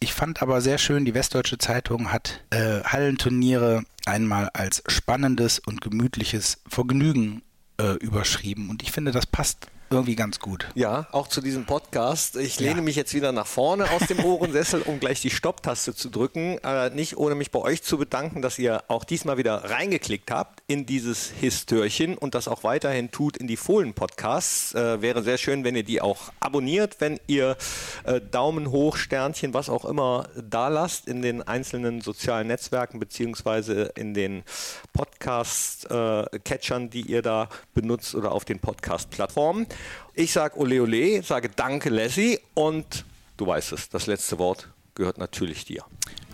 Ich 0.00 0.14
fand 0.14 0.42
aber 0.42 0.60
sehr 0.60 0.78
schön, 0.78 1.04
die 1.04 1.14
Westdeutsche 1.14 1.58
Zeitung 1.58 2.10
hat 2.10 2.42
äh, 2.50 2.82
Hallenturniere 2.84 3.84
einmal 4.06 4.48
als 4.54 4.82
spannendes 4.86 5.58
und 5.58 5.80
gemütliches 5.80 6.62
Vergnügen 6.66 7.42
äh, 7.80 7.94
überschrieben. 7.96 8.70
Und 8.70 8.82
ich 8.82 8.92
finde, 8.92 9.12
das 9.12 9.26
passt 9.26 9.68
irgendwie 9.92 10.14
ganz 10.14 10.38
gut. 10.38 10.68
Ja, 10.76 11.08
auch 11.10 11.26
zu 11.26 11.40
diesem 11.40 11.66
Podcast. 11.66 12.36
Ich 12.36 12.60
lehne 12.60 12.76
ja. 12.76 12.82
mich 12.82 12.94
jetzt 12.94 13.12
wieder 13.12 13.32
nach 13.32 13.48
vorne 13.48 13.90
aus 13.90 14.06
dem 14.06 14.24
Ohrensessel, 14.24 14.82
um 14.82 15.00
gleich 15.00 15.20
die 15.20 15.30
Stopptaste 15.30 15.96
zu 15.96 16.10
drücken. 16.10 16.58
Äh, 16.62 16.90
nicht 16.90 17.16
ohne 17.16 17.34
mich 17.34 17.50
bei 17.50 17.58
euch 17.58 17.82
zu 17.82 17.98
bedanken, 17.98 18.40
dass 18.40 18.56
ihr 18.60 18.84
auch 18.86 19.02
diesmal 19.02 19.36
wieder 19.36 19.64
reingeklickt 19.68 20.30
habt 20.30 20.62
in 20.68 20.86
dieses 20.86 21.32
Histörchen 21.40 22.16
und 22.16 22.36
das 22.36 22.46
auch 22.46 22.62
weiterhin 22.62 23.10
tut 23.10 23.36
in 23.36 23.48
die 23.48 23.56
Fohlen-Podcasts. 23.56 24.74
Äh, 24.74 25.02
wäre 25.02 25.24
sehr 25.24 25.38
schön, 25.38 25.64
wenn 25.64 25.74
ihr 25.74 25.82
die 25.82 26.00
auch 26.00 26.32
abonniert, 26.38 27.00
wenn 27.00 27.18
ihr 27.26 27.56
äh, 28.04 28.20
Daumen 28.20 28.70
hoch, 28.70 28.96
Sternchen, 28.96 29.54
was 29.54 29.68
auch 29.68 29.84
immer 29.84 30.28
da 30.40 30.68
lasst 30.68 31.08
in 31.08 31.20
den 31.20 31.42
einzelnen 31.42 32.00
sozialen 32.00 32.46
Netzwerken 32.46 33.00
beziehungsweise 33.00 33.90
in 33.96 34.14
den 34.14 34.44
Podcast-Catchern, 34.92 36.84
äh, 36.84 36.88
die 36.90 37.02
ihr 37.02 37.22
da 37.22 37.48
benutzt 37.74 38.14
oder 38.14 38.30
auf 38.30 38.44
den 38.44 38.60
Podcast-Plattformen. 38.60 39.66
Ich 40.14 40.32
sage 40.32 40.58
Ole 40.58 40.82
Ole, 40.82 41.22
sage 41.22 41.50
Danke 41.54 41.88
Lassie 41.88 42.38
und 42.54 43.04
du 43.36 43.46
weißt 43.46 43.72
es, 43.72 43.88
das 43.88 44.06
letzte 44.06 44.38
Wort 44.38 44.68
gehört 44.94 45.18
natürlich 45.18 45.64
dir. 45.64 45.84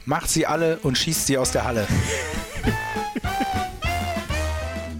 Macht 0.04 0.28
sie 0.30 0.46
alle 0.46 0.78
und 0.82 0.96
schießt 0.96 1.26
sie 1.26 1.38
aus 1.38 1.52
der 1.52 1.64
Halle. 1.64 1.86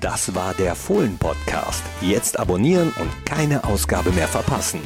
Das 0.00 0.34
war 0.34 0.54
der 0.54 0.76
Fohlen-Podcast. 0.76 1.82
Jetzt 2.00 2.38
abonnieren 2.38 2.92
und 3.00 3.26
keine 3.26 3.64
Ausgabe 3.64 4.12
mehr 4.12 4.28
verpassen. 4.28 4.80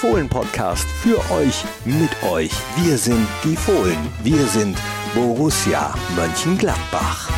Fohlen-Podcast 0.00 0.86
für 1.02 1.18
euch, 1.30 1.64
mit 1.84 2.10
euch. 2.24 2.50
Wir 2.76 2.98
sind 2.98 3.26
die 3.44 3.56
Fohlen. 3.56 3.96
Wir 4.22 4.44
sind 4.46 4.76
Borussia 5.14 5.94
Mönchengladbach. 6.16 7.30